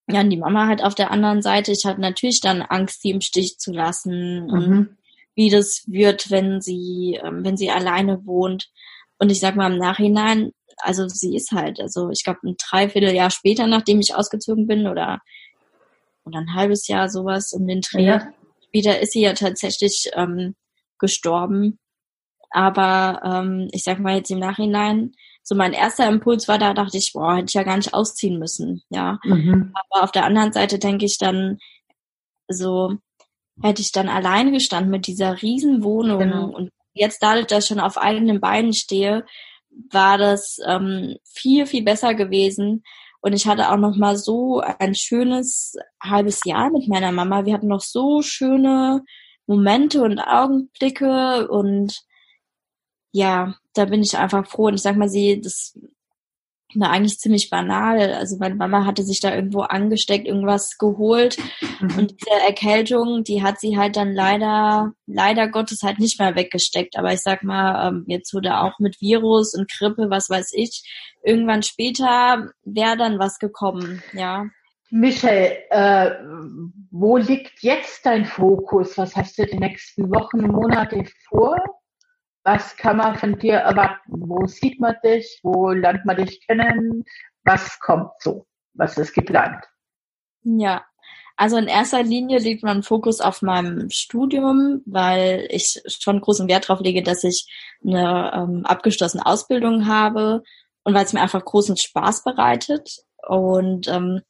[0.08, 3.12] ja, und die Mama halt auf der anderen Seite, ich hatte natürlich dann Angst, sie
[3.12, 4.50] im Stich zu lassen mhm.
[4.50, 4.98] und
[5.36, 8.70] wie das wird, wenn sie, ähm, wenn sie alleine wohnt.
[9.18, 13.32] Und ich sag mal im Nachhinein, also sie ist halt, also ich glaube ein Dreivierteljahr
[13.32, 15.22] später, nachdem ich ausgezogen bin oder
[16.26, 18.34] oder ein halbes Jahr sowas um den Dreh, ja.
[18.68, 20.56] später ist sie ja tatsächlich ähm,
[20.98, 21.80] gestorben.
[22.56, 25.12] Aber ähm, ich sag mal jetzt im Nachhinein,
[25.44, 28.40] so mein erster Impuls war, da dachte ich, boah, hätte ich ja gar nicht ausziehen
[28.40, 29.20] müssen, ja.
[29.26, 29.74] Mhm.
[29.74, 31.58] Aber auf der anderen Seite denke ich dann,
[32.48, 32.94] so
[33.62, 36.48] hätte ich dann alleine gestanden mit dieser riesen Wohnung genau.
[36.48, 39.26] und jetzt dadurch, dass ich schon auf eigenen Beinen stehe,
[39.92, 42.84] war das ähm, viel, viel besser gewesen.
[43.20, 47.44] Und ich hatte auch noch mal so ein schönes halbes Jahr mit meiner Mama.
[47.44, 49.04] Wir hatten noch so schöne
[49.46, 52.06] Momente und Augenblicke und
[53.16, 54.66] ja, da bin ich einfach froh.
[54.66, 55.80] Und ich sag mal, sie, das
[56.74, 58.14] war eigentlich ziemlich banal.
[58.14, 61.38] Also meine Mama hatte sich da irgendwo angesteckt, irgendwas geholt.
[61.80, 61.98] Mhm.
[61.98, 66.98] Und diese Erkältung, die hat sie halt dann leider, leider Gottes halt nicht mehr weggesteckt.
[66.98, 70.84] Aber ich sag mal, ähm, jetzt wurde auch mit Virus und Grippe, was weiß ich,
[71.24, 74.46] irgendwann später wäre dann was gekommen, ja.
[74.92, 76.12] Michael, äh,
[76.92, 78.98] wo liegt jetzt dein Fokus?
[78.98, 81.56] Was hast du die nächsten Wochen Monate vor?
[82.46, 84.14] Was kann man von dir erwarten?
[84.30, 85.40] Wo sieht man dich?
[85.42, 87.04] Wo lernt man dich kennen?
[87.44, 88.46] Was kommt so?
[88.76, 89.66] Was ist geplant?
[90.44, 90.86] Ja,
[91.38, 96.70] also in erster Linie liegt mein Fokus auf meinem Studium, weil ich schon großen Wert
[96.70, 97.48] darauf lege, dass ich
[97.84, 100.44] eine ähm, abgeschlossene Ausbildung habe
[100.84, 103.00] und weil es mir einfach großen Spaß bereitet.
[103.28, 104.22] Und ähm,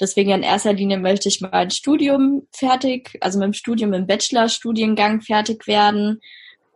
[0.00, 5.20] deswegen in erster Linie möchte ich mein Studium fertig, also mit dem Studium im Bachelorstudiengang
[5.20, 6.20] fertig werden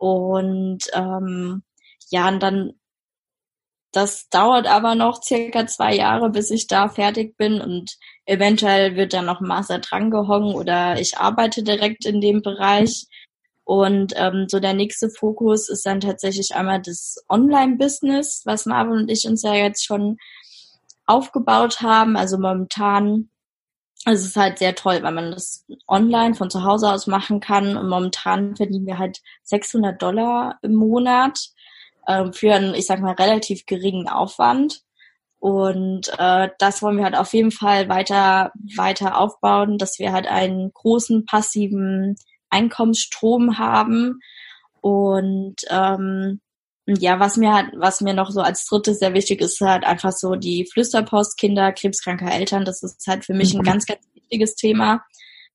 [0.01, 1.61] und ähm,
[2.09, 2.73] ja, und dann,
[3.91, 9.13] das dauert aber noch circa zwei Jahre, bis ich da fertig bin und eventuell wird
[9.13, 13.05] dann noch ein Master drangehangen oder ich arbeite direkt in dem Bereich.
[13.63, 19.11] Und ähm, so der nächste Fokus ist dann tatsächlich einmal das Online-Business, was Marvin und
[19.11, 20.17] ich uns ja jetzt schon
[21.05, 22.17] aufgebaut haben.
[22.17, 23.29] Also momentan
[24.05, 27.77] es ist halt sehr toll, weil man das online von zu Hause aus machen kann.
[27.77, 31.49] Und momentan verdienen wir halt 600 Dollar im Monat
[32.07, 34.81] äh, für einen, ich sag mal, relativ geringen Aufwand.
[35.39, 40.27] Und äh, das wollen wir halt auf jeden Fall weiter, weiter aufbauen, dass wir halt
[40.27, 42.15] einen großen passiven
[42.49, 44.19] Einkommensstrom haben.
[44.81, 46.41] Und ähm,
[46.87, 50.11] ja, was mir halt, was mir noch so als drittes sehr wichtig ist, halt einfach
[50.11, 52.65] so die Flüsterpost Kinder krebskranker Eltern.
[52.65, 53.65] Das ist halt für mich ein mhm.
[53.65, 55.03] ganz, ganz wichtiges Thema,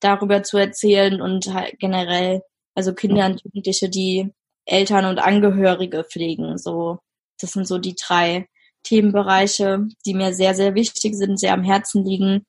[0.01, 2.43] darüber zu erzählen und halt generell,
[2.75, 4.33] also Kinder und Jugendliche, die
[4.67, 6.59] Eltern und Angehörige pflegen.
[6.59, 6.99] So,
[7.41, 8.49] das sind so die drei
[8.85, 12.47] Themenbereiche, die mir sehr, sehr wichtig sind, sehr am Herzen liegen.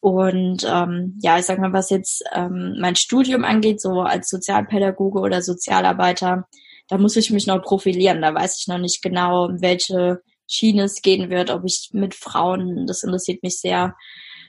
[0.00, 5.20] Und ähm, ja, ich sag mal, was jetzt ähm, mein Studium angeht, so als Sozialpädagoge
[5.20, 6.48] oder Sozialarbeiter,
[6.90, 8.20] da muss ich mich noch profilieren.
[8.20, 12.14] Da weiß ich noch nicht genau, in welche Schiene es gehen wird, ob ich mit
[12.14, 13.94] Frauen, das interessiert mich sehr,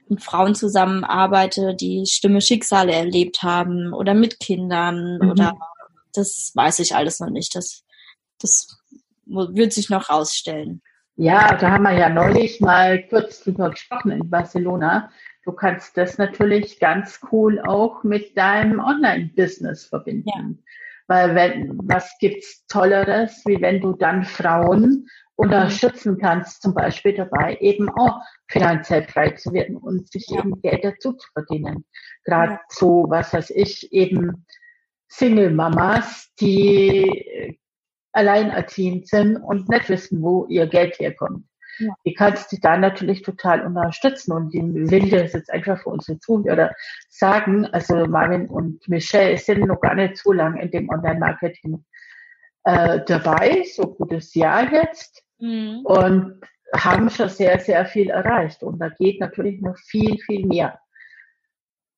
[0.10, 5.30] mit Frauen zusammenarbeite, die schlimme Schicksale erlebt haben oder mit Kindern mhm.
[5.30, 5.58] oder
[6.14, 7.56] das weiß ich alles noch nicht.
[7.56, 7.84] Das,
[8.40, 8.68] das
[9.26, 10.82] wird sich noch rausstellen.
[11.16, 15.12] Ja, da haben wir ja neulich mal kurz drüber gesprochen in Barcelona.
[15.46, 20.28] Du kannst das natürlich ganz cool auch mit deinem Online-Business verbinden.
[20.28, 20.50] Ja.
[21.12, 27.58] Weil wenn, was gibt's Tolleres, wie wenn du dann Frauen unterstützen kannst, zum Beispiel dabei,
[27.60, 30.40] eben auch finanziell frei zu werden und sich ja.
[30.40, 31.84] eben Geld dazu zu verdienen.
[32.24, 32.62] Gerade ja.
[32.70, 34.46] so, was weiß ich, eben
[35.10, 37.60] Single-Mamas, die
[38.14, 41.44] alleinerziehend sind und nicht wissen, wo ihr Geld herkommt.
[41.80, 41.94] Ja.
[42.06, 46.20] Die kannst du da natürlich total unterstützen und die will das jetzt einfach für unsere
[46.20, 46.72] Zuhörer
[47.10, 47.66] sagen.
[47.68, 51.84] Also Marvin und Michelle sind noch gar nicht so lange in dem Online-Marketing
[52.64, 55.82] äh, dabei, so gutes Jahr jetzt mhm.
[55.84, 56.42] und
[56.76, 58.64] haben schon sehr, sehr viel erreicht.
[58.64, 60.80] Und da geht natürlich noch viel, viel mehr.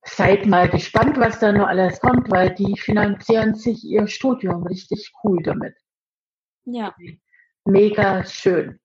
[0.05, 5.13] Seid mal gespannt, was da noch alles kommt, weil die finanzieren sich ihr Studium richtig
[5.23, 5.75] cool damit.
[6.65, 6.93] Ja
[7.65, 8.79] mega schön.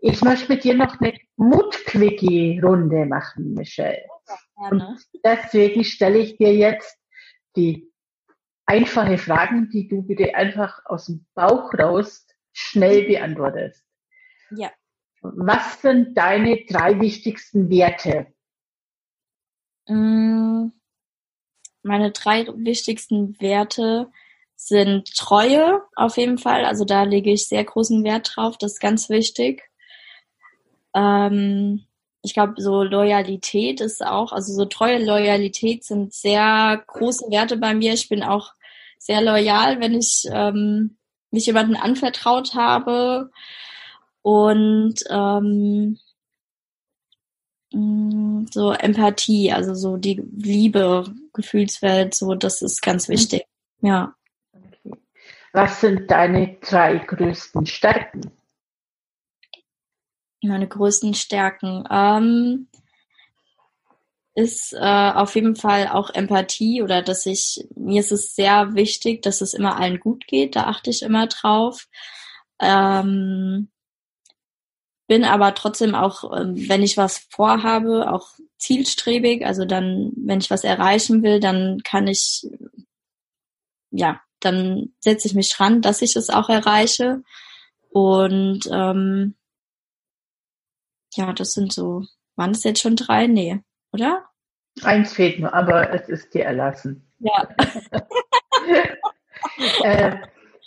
[0.00, 4.04] Ich möchte mit dir noch eine Mut-Quickie-Runde machen, Michelle.
[4.56, 4.82] Und
[5.24, 6.98] deswegen stelle ich dir jetzt
[7.56, 7.90] die
[8.66, 13.84] einfache Fragen, die du bitte einfach aus dem Bauch raus schnell beantwortest.
[14.50, 14.70] Ja.
[15.20, 18.32] Was sind deine drei wichtigsten Werte?
[19.86, 20.68] Mm,
[21.82, 24.10] meine drei wichtigsten Werte
[24.56, 26.64] sind Treue auf jeden Fall.
[26.64, 28.56] Also da lege ich sehr großen Wert drauf.
[28.58, 29.62] Das ist ganz wichtig.
[30.94, 31.86] Ähm,
[32.22, 37.74] ich glaube, so Loyalität ist auch, also so treue Loyalität sind sehr große Werte bei
[37.74, 37.92] mir.
[37.92, 38.52] Ich bin auch
[38.98, 40.96] sehr loyal, wenn ich ähm,
[41.30, 43.30] mich jemanden anvertraut habe.
[44.22, 45.98] Und ähm,
[47.72, 53.44] mm, so Empathie, also so die Liebe, Gefühlswelt, so das ist ganz wichtig.
[53.82, 54.14] Ja.
[55.54, 58.32] Was sind deine drei größten Stärken?
[60.42, 62.66] Meine größten Stärken ähm,
[64.34, 64.78] ist äh,
[65.14, 69.54] auf jeden Fall auch Empathie oder dass ich, mir ist es sehr wichtig, dass es
[69.54, 71.86] immer allen gut geht, da achte ich immer drauf.
[72.58, 73.68] Ähm,
[75.06, 79.46] bin aber trotzdem auch, ähm, wenn ich was vorhabe, auch zielstrebig.
[79.46, 82.44] Also dann, wenn ich was erreichen will, dann kann ich
[83.92, 87.22] ja, dann setze ich mich ran, dass ich es auch erreiche.
[87.90, 89.34] Und ähm,
[91.14, 92.04] ja, das sind so,
[92.36, 93.26] waren es jetzt schon drei?
[93.26, 93.60] Nee,
[93.92, 94.24] oder?
[94.82, 97.08] Eins fehlt nur, aber es ist dir erlassen.
[97.20, 97.48] Ja.
[99.84, 100.16] äh,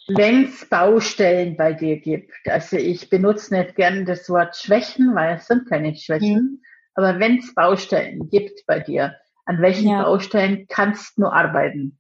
[0.08, 5.36] Wenn es Baustellen bei dir gibt, also ich benutze nicht gern das Wort Schwächen, weil
[5.36, 6.62] es sind keine Schwächen, mhm.
[6.96, 10.04] aber wenn es Baustellen gibt bei dir, an welchen ja.
[10.04, 12.00] Baustellen kannst du nur arbeiten,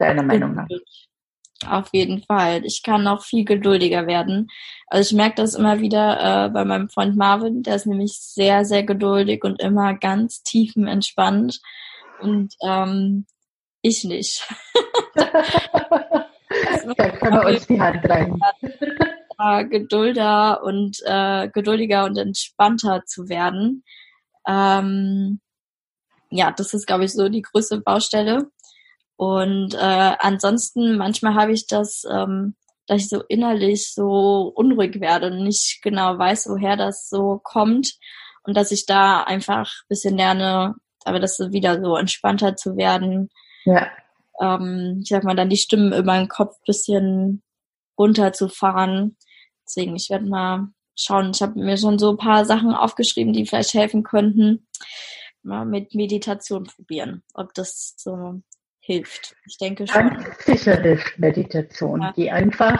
[0.00, 0.66] deiner Meinung nach?
[1.66, 2.64] Auf jeden Fall.
[2.64, 4.48] Ich kann noch viel geduldiger werden.
[4.86, 8.64] Also ich merke das immer wieder äh, bei meinem Freund Marvin, der ist nämlich sehr,
[8.64, 11.60] sehr geduldig und immer ganz tiefenentspannt.
[12.20, 13.26] Und ähm,
[13.82, 14.48] ich nicht.
[15.14, 18.38] da können wir uns die Hand rein.
[19.70, 23.84] Gedulder und äh, geduldiger und entspannter zu werden.
[24.46, 25.40] Ähm,
[26.30, 28.50] ja, das ist, glaube ich, so die größte Baustelle.
[29.20, 32.54] Und äh, ansonsten, manchmal habe ich das, ähm,
[32.86, 37.98] dass ich so innerlich so unruhig werde und nicht genau weiß, woher das so kommt.
[38.44, 43.28] Und dass ich da einfach bisschen lerne, aber das wieder so entspannter zu werden.
[43.64, 43.88] Ja
[44.40, 47.42] ähm, ich sag mal, dann die Stimmen über den Kopf bisschen
[47.98, 49.16] runterzufahren.
[49.66, 51.30] Deswegen, ich werde mal schauen.
[51.34, 54.66] Ich habe mir schon so ein paar Sachen aufgeschrieben, die vielleicht helfen könnten.
[55.42, 58.42] Mal mit Meditation probieren, ob das so
[58.90, 59.36] hilft.
[59.46, 60.08] Ich denke schon.
[60.10, 62.12] Ganz sicher hilft Meditation, ja.
[62.12, 62.78] die einfach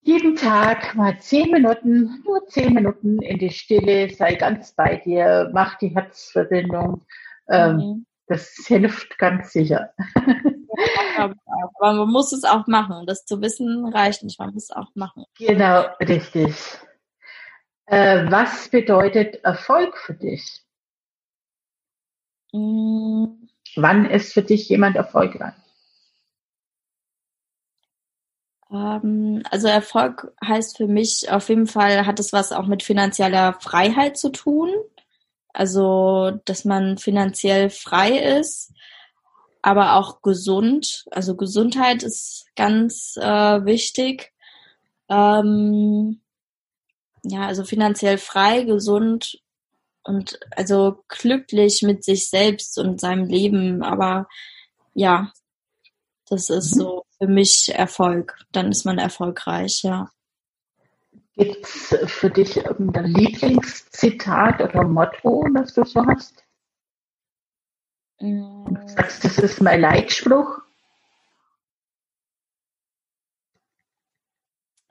[0.00, 5.50] jeden Tag mal zehn Minuten, nur zehn Minuten in die Stille, sei ganz bei dir,
[5.52, 7.04] mach die Herzverbindung.
[7.48, 8.06] Ähm, mhm.
[8.26, 9.92] Das hilft ganz sicher.
[11.16, 11.32] Ja,
[11.78, 13.06] aber man muss es auch machen.
[13.06, 14.40] Das zu wissen reicht nicht.
[14.40, 15.24] Man muss es auch machen.
[15.38, 16.54] Genau, richtig.
[17.86, 20.62] Äh, was bedeutet Erfolg für dich?
[22.52, 23.48] Mhm.
[23.76, 25.54] Wann ist für dich jemand erfolgreich?
[28.70, 33.54] Ähm, also Erfolg heißt für mich auf jeden Fall, hat es was auch mit finanzieller
[33.60, 34.70] Freiheit zu tun.
[35.52, 38.72] Also, dass man finanziell frei ist,
[39.62, 41.04] aber auch gesund.
[41.12, 44.32] Also Gesundheit ist ganz äh, wichtig.
[45.08, 46.20] Ähm,
[47.22, 49.40] ja, also finanziell frei, gesund
[50.04, 53.82] und also glücklich mit sich selbst und seinem Leben.
[53.82, 54.28] Aber
[54.92, 55.32] ja,
[56.28, 56.80] das ist mhm.
[56.80, 58.38] so für mich Erfolg.
[58.52, 60.10] Dann ist man erfolgreich, ja.
[61.36, 66.44] Gibt es für dich irgendein Lieblingszitat oder Motto, das du so hast?
[68.20, 68.76] Mm.
[68.86, 70.60] Sagst, das ist mein Leitspruch?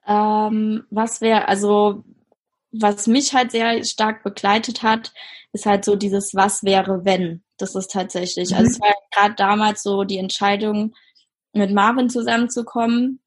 [0.06, 2.04] Ähm, was wäre, also
[2.74, 5.14] was mich halt sehr stark begleitet hat,
[5.54, 7.44] ist halt so dieses Was wäre, wenn.
[7.58, 8.56] Das ist tatsächlich.
[8.56, 8.66] Also mhm.
[8.66, 10.94] Also es war gerade damals so die Entscheidung,
[11.54, 13.24] mit Marvin zusammenzukommen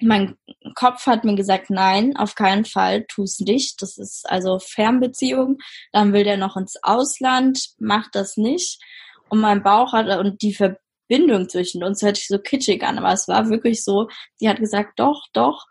[0.00, 0.36] mein
[0.74, 3.80] Kopf hat mir gesagt, nein, auf keinen Fall, tu's nicht.
[3.82, 5.58] Das ist also Fernbeziehung.
[5.92, 8.80] Dann will der noch ins Ausland, macht das nicht.
[9.28, 13.12] Und mein Bauch hat, und die Verbindung zwischen uns hört sich so kitschig an, aber
[13.12, 14.08] es war wirklich so,
[14.40, 15.66] die hat gesagt, doch, doch.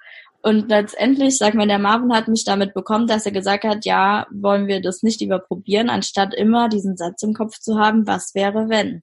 [0.46, 4.28] Und letztendlich, sag mal, der Marvin hat mich damit bekommen, dass er gesagt hat, ja,
[4.30, 8.36] wollen wir das nicht lieber probieren, anstatt immer diesen Satz im Kopf zu haben, was
[8.36, 9.02] wäre wenn?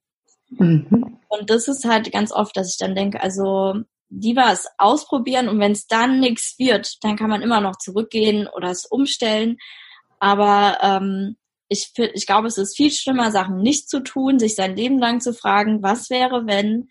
[0.51, 1.18] Mhm.
[1.26, 3.74] Und das ist halt ganz oft, dass ich dann denke, also
[4.09, 8.47] lieber es ausprobieren und wenn es dann nichts wird, dann kann man immer noch zurückgehen
[8.47, 9.57] oder es umstellen.
[10.20, 11.34] Aber ähm,
[11.66, 15.20] ich, ich glaube, es ist viel schlimmer, Sachen nicht zu tun, sich sein Leben lang
[15.20, 16.88] zu fragen, was wäre, wenn.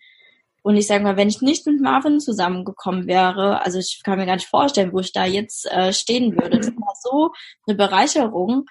[0.62, 4.26] Und ich sage mal, wenn ich nicht mit Marvin zusammengekommen wäre, also ich kann mir
[4.26, 6.58] gar nicht vorstellen, wo ich da jetzt äh, stehen würde.
[6.58, 7.32] Das war so
[7.66, 8.66] eine Bereicherung.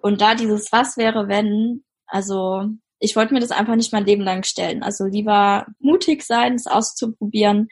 [0.00, 2.66] Und da dieses Was wäre, wenn, also
[2.98, 4.82] ich wollte mir das einfach nicht mein Leben lang stellen.
[4.82, 7.68] Also lieber mutig sein, es auszuprobieren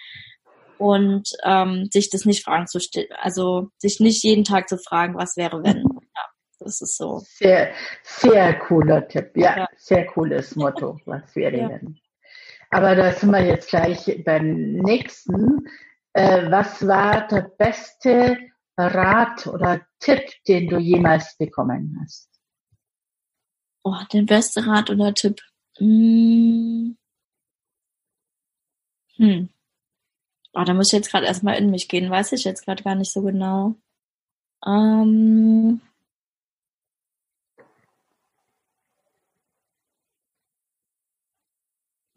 [0.78, 3.08] und ähm, sich das nicht fragen zu stellen.
[3.20, 5.84] Also sich nicht jeden Tag zu fragen, was wäre, wenn.
[6.12, 6.26] Ja,
[6.58, 7.22] das ist so.
[7.24, 7.70] Sehr,
[8.02, 9.30] sehr cooler Tipp.
[9.36, 9.68] Ja, ja.
[9.76, 10.98] sehr cooles Motto.
[11.06, 11.68] Was wäre, ja.
[11.68, 12.00] wenn.
[12.71, 15.68] Aber da sind wir jetzt gleich beim nächsten.
[16.12, 18.39] Äh, was war der beste
[18.77, 22.29] Rat oder Tipp, den du jemals bekommen hast?
[23.83, 25.41] Oh, der beste Rat oder Tipp?
[25.79, 26.97] Hm.
[29.16, 29.49] hm.
[30.53, 32.11] Oh, da muss ich jetzt gerade erstmal in mich gehen.
[32.11, 33.77] Weiß ich jetzt gerade gar nicht so genau.
[34.66, 35.81] Ähm.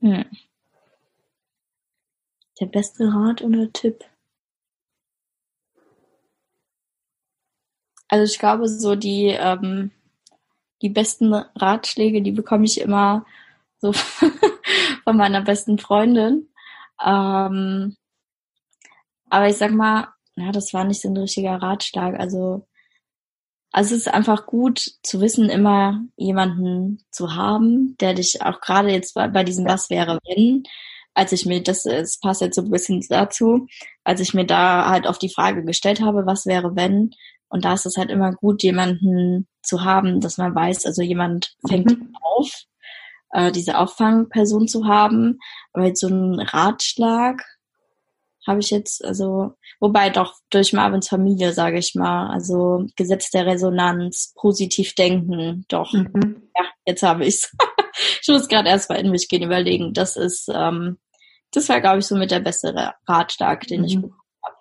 [0.04, 0.24] Hm.
[2.60, 4.04] Der beste Rat oder Tipp?
[8.10, 9.92] Also ich glaube, so die ähm,
[10.82, 13.26] die besten Ratschläge, die bekomme ich immer
[13.80, 13.94] so
[15.04, 16.50] von meiner besten Freundin.
[17.04, 17.96] Ähm,
[19.30, 22.20] aber ich sag mal, ja, das war nicht so ein richtiger Ratschlag.
[22.20, 22.68] Also,
[23.74, 28.92] also es ist einfach gut zu wissen, immer jemanden zu haben, der dich auch gerade
[28.92, 30.64] jetzt bei, bei diesem Was wäre, wenn,
[31.16, 33.68] als ich mir, das, es passt jetzt so ein bisschen dazu,
[34.04, 37.12] als ich mir da halt auf die Frage gestellt habe, was wäre, wenn,
[37.50, 41.56] und da ist es halt immer gut, jemanden zu haben, dass man weiß, also jemand
[41.68, 42.16] fängt mhm.
[42.22, 42.52] auf,
[43.32, 45.40] äh, diese Auffangperson zu haben.
[45.74, 47.44] Aber jetzt so ein Ratschlag
[48.48, 53.46] habe ich jetzt, also, wobei doch durch Marvins Familie, sage ich mal, also Gesetz der
[53.46, 55.94] Resonanz, positiv denken, doch.
[55.94, 56.50] Mhm.
[56.56, 57.52] Ja, jetzt habe ich's.
[58.22, 59.94] ich muss gerade erst mal in mich gehen, überlegen.
[59.94, 60.98] Das ist, ähm,
[61.52, 63.88] das war, glaube ich, so mit der bessere Ratschlag, den mhm.
[63.88, 64.56] ich bekommen habe.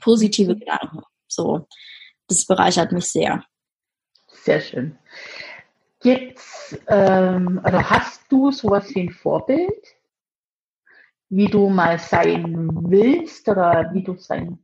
[0.00, 1.02] Positive Gedanken.
[1.26, 1.66] So,
[2.28, 3.44] das bereichert mich sehr.
[4.28, 4.98] Sehr schön.
[6.00, 9.86] Gibt's ähm, oder hast du sowas wie ein Vorbild,
[11.28, 14.58] wie du mal sein willst oder wie du sein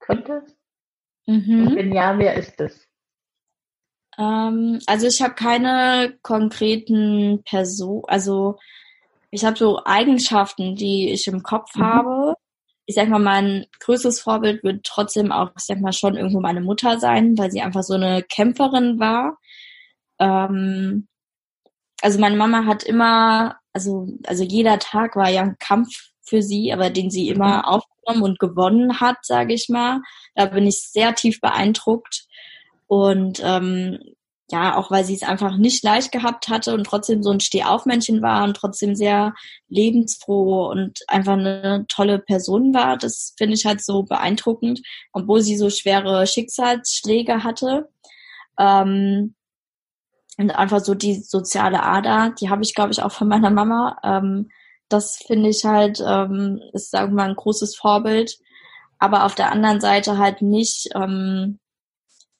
[0.00, 0.56] könntest?
[1.26, 1.66] Mhm.
[1.66, 2.86] Und wenn ja, wer ist es?
[4.18, 8.58] Ähm, also ich habe keine konkreten Personen, also
[9.30, 11.82] ich habe so Eigenschaften, die ich im Kopf mhm.
[11.82, 12.34] habe.
[12.86, 16.60] Ich sag mal, mein größtes Vorbild wird trotzdem auch, ich sag mal, schon irgendwo meine
[16.60, 19.38] Mutter sein, weil sie einfach so eine Kämpferin war.
[20.18, 21.08] Ähm,
[22.02, 25.88] also meine Mama hat immer, also, also jeder Tag war ja ein Kampf
[26.22, 27.64] für sie, aber den sie immer mhm.
[27.64, 30.00] aufgenommen und gewonnen hat, sage ich mal.
[30.34, 32.26] Da bin ich sehr tief beeindruckt.
[32.86, 33.98] Und ähm,
[34.50, 38.20] ja, auch weil sie es einfach nicht leicht gehabt hatte und trotzdem so ein Stehaufmännchen
[38.20, 39.34] war und trotzdem sehr
[39.68, 42.98] lebensfroh und einfach eine tolle Person war.
[42.98, 44.82] Das finde ich halt so beeindruckend,
[45.12, 47.88] obwohl sie so schwere Schicksalsschläge hatte.
[48.58, 49.34] Ähm,
[50.36, 53.98] und einfach so die soziale Ader, die habe ich, glaube ich, auch von meiner Mama.
[54.02, 54.50] Ähm,
[54.88, 58.38] das finde ich halt, ähm, ist, sagen wir mal, ein großes Vorbild.
[58.98, 61.58] Aber auf der anderen Seite halt nicht, ähm,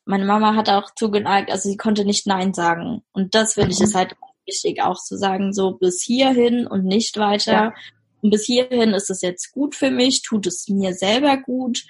[0.04, 3.02] meine Mama hat auch zugeneigt, also sie konnte nicht Nein sagen.
[3.12, 3.98] Und das finde ich ist mhm.
[3.98, 4.16] halt
[4.46, 7.52] wichtig, auch zu sagen, so bis hierhin und nicht weiter.
[7.52, 7.74] Ja.
[8.22, 11.84] Und bis hierhin ist es jetzt gut für mich, tut es mir selber gut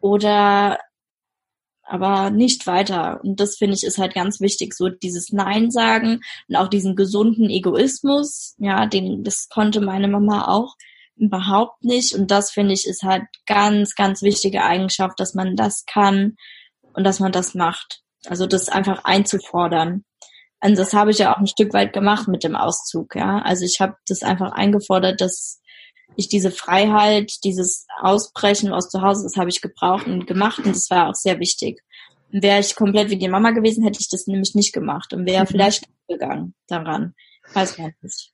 [0.00, 0.78] oder
[1.88, 3.20] aber nicht weiter.
[3.22, 6.96] Und das finde ich ist halt ganz wichtig, so dieses Nein sagen und auch diesen
[6.96, 10.74] gesunden Egoismus, ja, den, das konnte meine Mama auch
[11.16, 12.14] überhaupt nicht.
[12.14, 16.36] Und das finde ich ist halt ganz, ganz wichtige Eigenschaft, dass man das kann
[16.92, 18.02] und dass man das macht.
[18.26, 20.04] Also das einfach einzufordern.
[20.60, 23.38] Und das habe ich ja auch ein Stück weit gemacht mit dem Auszug, ja.
[23.38, 25.60] Also ich habe das einfach eingefordert, dass
[26.18, 30.74] ich diese Freiheit, dieses Ausbrechen aus zu Hause, das habe ich gebraucht und gemacht und
[30.74, 31.80] das war auch sehr wichtig.
[32.30, 35.44] Wäre ich komplett wie die Mama gewesen, hätte ich das nämlich nicht gemacht und wäre
[35.44, 35.46] mhm.
[35.46, 37.14] vielleicht gegangen daran.
[37.54, 38.32] Weiß man nicht.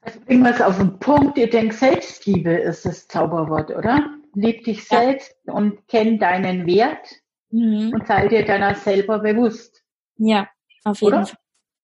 [0.00, 1.38] Also bringen wir es auf den Punkt.
[1.38, 4.10] Ihr denkt, Selbstliebe ist das Zauberwort, oder?
[4.34, 4.98] Lieb dich ja.
[4.98, 7.06] selbst und kenn deinen Wert
[7.50, 7.92] mhm.
[7.94, 9.84] und sei dir deiner selber bewusst.
[10.16, 10.48] Ja,
[10.82, 11.26] auf jeden oder?
[11.26, 11.38] Fall.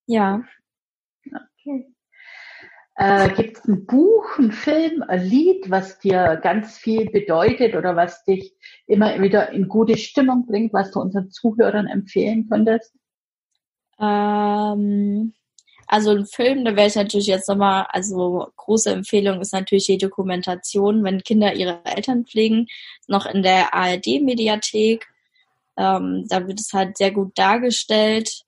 [0.07, 0.43] Ja.
[1.26, 1.86] Okay.
[3.01, 7.94] Äh, Gibt es ein Buch, ein Film, ein Lied, was dir ganz viel bedeutet oder
[7.94, 8.53] was dich
[8.88, 12.92] immer wieder in gute Stimmung bringt, was du unseren Zuhörern empfehlen könntest?
[14.01, 15.32] Ähm,
[15.86, 19.99] also ein Film, da wäre ich natürlich jetzt nochmal, also große Empfehlung ist natürlich die
[19.99, 22.66] Dokumentation, wenn Kinder ihre Eltern pflegen,
[23.07, 25.07] noch in der ARD-Mediathek.
[25.76, 28.42] Ähm, da wird es halt sehr gut dargestellt.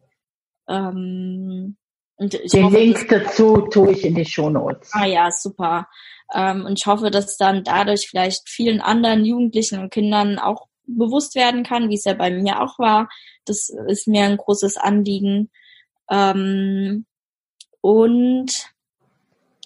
[0.68, 1.76] Ähm,
[2.20, 4.90] den hoffe, Link dazu tue ich in die Shownotes.
[4.92, 5.88] Ah ja, super.
[6.34, 11.34] Ähm, und ich hoffe, dass dann dadurch vielleicht vielen anderen Jugendlichen und Kindern auch bewusst
[11.34, 13.08] werden kann, wie es ja bei mir auch war.
[13.44, 15.50] Das ist mir ein großes Anliegen.
[16.10, 17.06] Ähm,
[17.80, 18.70] und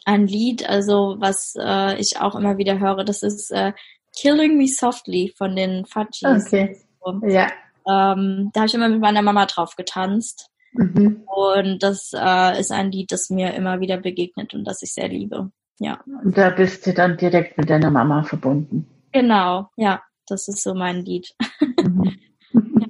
[0.04, 3.72] ein Lied, also was äh, ich auch immer wieder höre, das ist äh,
[4.16, 6.46] Killing Me Softly von den Fudgies.
[6.46, 6.80] Okay.
[7.26, 7.50] Ja.
[7.86, 10.50] Ähm, da habe ich immer mit meiner Mama drauf getanzt.
[10.74, 11.22] Mhm.
[11.26, 15.08] Und das äh, ist ein Lied, das mir immer wieder begegnet und das ich sehr
[15.08, 15.50] liebe.
[15.78, 16.00] Ja.
[16.22, 18.86] Und da bist du dann direkt mit deiner Mama verbunden.
[19.12, 21.34] Genau, ja, das ist so mein Lied.
[22.52, 22.80] Mhm.
[22.80, 22.86] ja.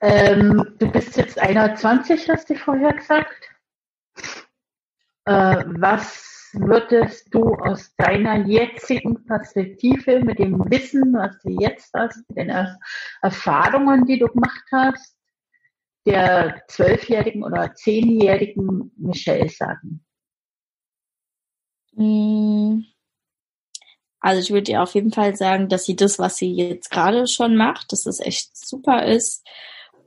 [0.00, 3.50] ähm, du bist jetzt 21, hast du vorher gesagt.
[5.26, 12.26] Äh, was würdest du aus deiner jetzigen Perspektive mit dem Wissen, was du jetzt hast,
[12.28, 12.50] mit den
[13.20, 15.17] Erfahrungen, die du gemacht hast,
[16.08, 20.04] der zwölfjährigen oder zehnjährigen Michelle sagen?
[21.92, 22.84] Mm.
[24.20, 27.26] Also ich würde ihr auf jeden Fall sagen, dass sie das, was sie jetzt gerade
[27.28, 29.46] schon macht, dass das echt super ist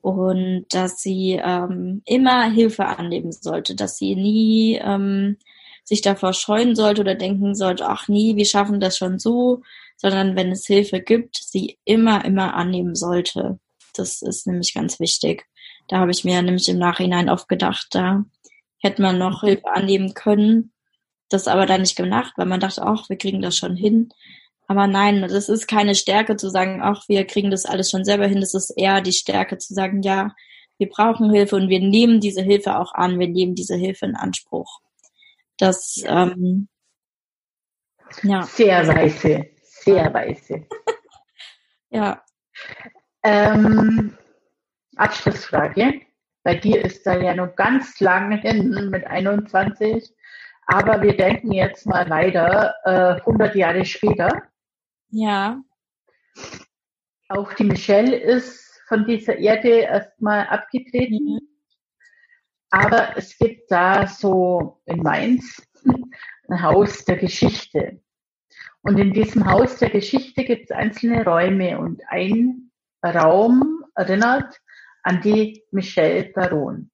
[0.01, 5.37] und dass sie ähm, immer Hilfe annehmen sollte, dass sie nie ähm,
[5.83, 9.61] sich davor scheuen sollte oder denken sollte, ach nie, wir schaffen das schon so,
[9.97, 13.59] sondern wenn es Hilfe gibt, sie immer, immer annehmen sollte.
[13.95, 15.45] Das ist nämlich ganz wichtig.
[15.91, 18.23] Da habe ich mir nämlich im Nachhinein oft gedacht, da
[18.79, 20.71] hätte man noch Hilfe annehmen können,
[21.27, 24.07] das aber dann nicht gemacht, weil man dachte, ach, wir kriegen das schon hin.
[24.67, 28.25] Aber nein, das ist keine Stärke zu sagen, ach, wir kriegen das alles schon selber
[28.25, 28.39] hin.
[28.39, 30.33] Das ist eher die Stärke zu sagen, ja,
[30.77, 34.15] wir brauchen Hilfe und wir nehmen diese Hilfe auch an, wir nehmen diese Hilfe in
[34.15, 34.79] Anspruch.
[35.57, 36.69] Das, ähm,
[38.23, 38.43] ja.
[38.43, 40.67] Sehr weise, sehr weise.
[41.89, 42.23] ja.
[43.23, 44.17] Ähm,
[44.95, 46.01] Abschlussfrage.
[46.43, 50.13] Bei dir ist da ja noch ganz lang hin mit 21.
[50.67, 54.43] Aber wir denken jetzt mal weiter, äh, 100 Jahre später.
[55.09, 55.61] Ja.
[57.29, 61.35] Auch die Michelle ist von dieser Erde erstmal abgetreten.
[61.35, 61.39] Mhm.
[62.69, 65.61] Aber es gibt da so in Mainz
[66.49, 68.01] ein Haus der Geschichte.
[68.81, 72.71] Und in diesem Haus der Geschichte gibt es einzelne Räume und ein
[73.03, 74.59] Raum erinnert
[75.03, 76.91] an die Michelle Baron.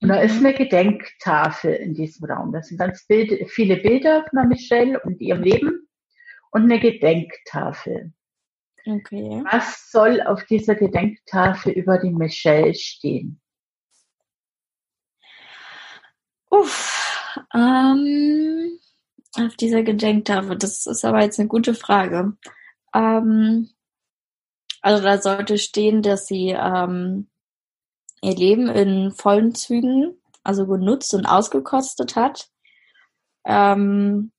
[0.00, 0.46] Und da ist mhm.
[0.46, 2.52] eine Gedenktafel in diesem Raum.
[2.52, 5.88] Das sind ganz Bild, viele Bilder von Michelle und ihrem Leben
[6.50, 8.12] und eine Gedenktafel.
[8.84, 9.44] Okay.
[9.50, 13.40] Was soll auf dieser Gedenktafel über die Michelle stehen?
[16.50, 18.78] Uff, ähm,
[19.36, 22.36] auf dieser Gedenktafel, das ist aber jetzt eine gute Frage.
[22.92, 23.70] Ähm,
[24.82, 27.28] also da sollte stehen, dass sie ähm,
[28.22, 32.48] ihr Leben in vollen Zügen, also genutzt und ausgekostet hat.
[33.44, 34.32] Ähm,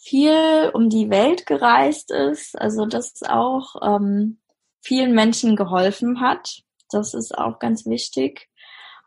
[0.00, 4.38] viel um die Welt gereist ist, also das auch ähm,
[4.80, 6.62] vielen Menschen geholfen hat.
[6.90, 8.48] Das ist auch ganz wichtig.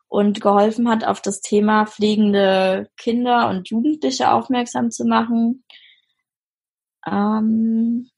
[0.07, 5.63] Und geholfen hat, auf das Thema pflegende Kinder und Jugendliche aufmerksam zu machen.
[7.05, 8.09] Ähm,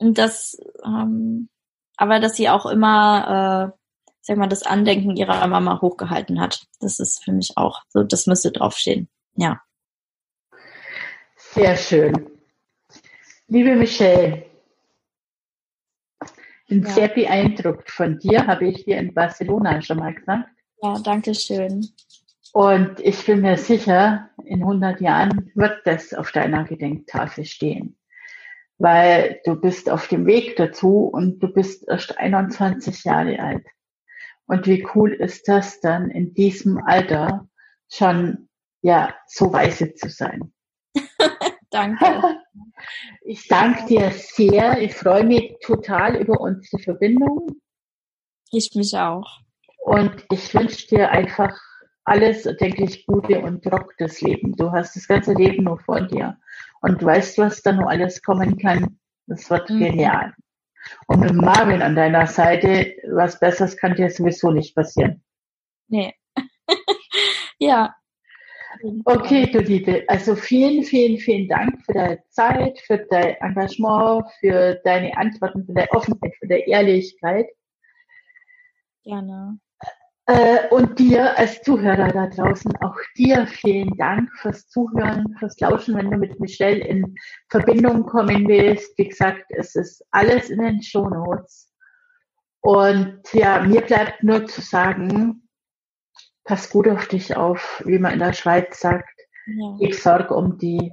[0.00, 1.48] und das, ähm,
[1.96, 3.77] aber dass sie auch immer äh,
[4.28, 6.66] sag mal, das Andenken ihrer Mama hochgehalten hat.
[6.80, 9.08] Das ist für mich auch so, das müsste draufstehen.
[9.34, 9.62] Ja.
[11.36, 12.30] Sehr schön.
[13.48, 14.44] Liebe Michelle,
[16.68, 16.90] bin ja.
[16.90, 20.50] sehr beeindruckt von dir, habe ich dir in Barcelona schon mal gesagt.
[20.82, 21.88] Ja, danke schön.
[22.52, 27.96] Und ich bin mir sicher, in 100 Jahren wird das auf deiner Gedenktafel stehen.
[28.76, 33.64] Weil du bist auf dem Weg dazu und du bist erst 21 Jahre alt.
[34.48, 37.46] Und wie cool ist das dann in diesem Alter
[37.92, 38.48] schon,
[38.80, 40.52] ja, so weise zu sein.
[41.70, 42.04] danke.
[43.22, 44.80] Ich danke dir sehr.
[44.80, 47.60] Ich freue mich total über unsere Verbindung.
[48.52, 49.40] Ich mich auch.
[49.84, 51.60] Und ich wünsche dir einfach
[52.04, 53.66] alles, denke ich, Gute und
[53.98, 54.54] das Leben.
[54.56, 56.38] Du hast das ganze Leben nur vor dir.
[56.80, 58.98] Und weißt, was da noch alles kommen kann.
[59.26, 59.80] Das wird mhm.
[59.80, 60.34] genial.
[61.06, 65.22] Und mit Marvin an deiner Seite, was Besseres kann dir sowieso nicht passieren.
[65.88, 66.14] Nee.
[67.58, 67.94] ja.
[69.04, 70.04] Okay, du Liebe.
[70.06, 75.72] Also vielen, vielen, vielen Dank für deine Zeit, für dein Engagement, für deine Antworten, für
[75.72, 77.48] deine Offenheit, für deine Ehrlichkeit.
[79.04, 79.58] Gerne.
[80.28, 85.96] Äh, und dir als Zuhörer da draußen, auch dir vielen Dank fürs Zuhören, fürs Lauschen,
[85.96, 87.14] wenn du mit Michelle in
[87.48, 88.98] Verbindung kommen willst.
[88.98, 91.72] Wie gesagt, es ist alles in den Show Notes.
[92.60, 95.48] Und ja, mir bleibt nur zu sagen,
[96.44, 99.08] pass gut auf dich auf, wie man in der Schweiz sagt.
[99.46, 99.76] Ja.
[99.80, 100.92] Ich sorge um die.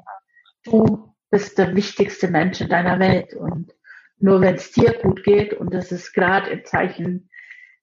[0.64, 3.34] Du bist der wichtigste Mensch in deiner Welt.
[3.34, 3.74] Und
[4.18, 7.30] nur wenn es dir gut geht, und das ist gerade im Zeichen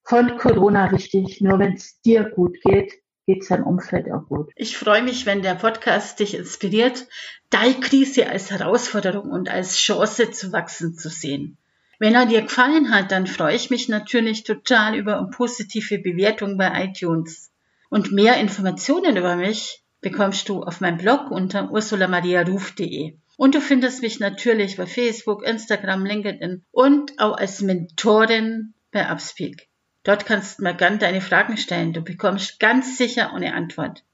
[0.04, 1.40] von Corona wichtig.
[1.40, 2.92] Nur wenn es dir gut geht,
[3.26, 4.50] geht es deinem Umfeld auch gut.
[4.56, 7.06] Ich freue mich, wenn der Podcast dich inspiriert,
[7.50, 11.56] deine Krise als Herausforderung und als Chance zu wachsen zu sehen.
[11.98, 16.58] Wenn er dir gefallen hat, dann freue ich mich natürlich total über eine positive Bewertung
[16.58, 17.52] bei iTunes.
[17.90, 23.14] Und mehr Informationen über mich bekommst du auf meinem Blog unter ursulamariaruf.de.
[23.36, 29.68] Und du findest mich natürlich bei Facebook, Instagram, LinkedIn und auch als Mentorin bei Upspeak.
[30.04, 31.92] Dort kannst du mir gern deine Fragen stellen.
[31.92, 34.04] Du bekommst ganz sicher eine Antwort.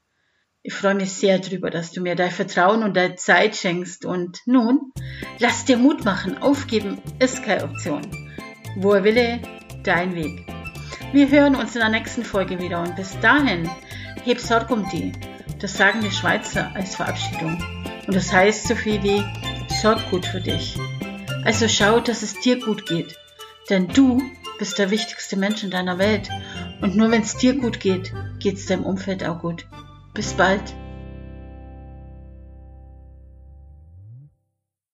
[0.61, 4.05] Ich freue mich sehr darüber, dass du mir dein Vertrauen und deine Zeit schenkst.
[4.05, 4.91] Und nun,
[5.39, 6.37] lass dir Mut machen.
[6.37, 8.01] Aufgeben ist keine Option.
[8.75, 9.39] Wo er wille,
[9.83, 10.45] dein Weg.
[11.11, 13.67] Wir hören uns in der nächsten Folge wieder und bis dahin,
[14.25, 15.11] heb Sorg um die.
[15.59, 17.57] Das sagen die Schweizer als Verabschiedung.
[18.05, 19.25] Und das heißt so viel wie,
[19.81, 20.77] sorg gut für dich.
[21.45, 23.17] Also schau, dass es dir gut geht.
[23.69, 24.21] Denn du
[24.59, 26.29] bist der wichtigste Mensch in deiner Welt.
[26.81, 29.65] Und nur wenn es dir gut geht, geht es deinem Umfeld auch gut.
[30.13, 30.75] Bis bald.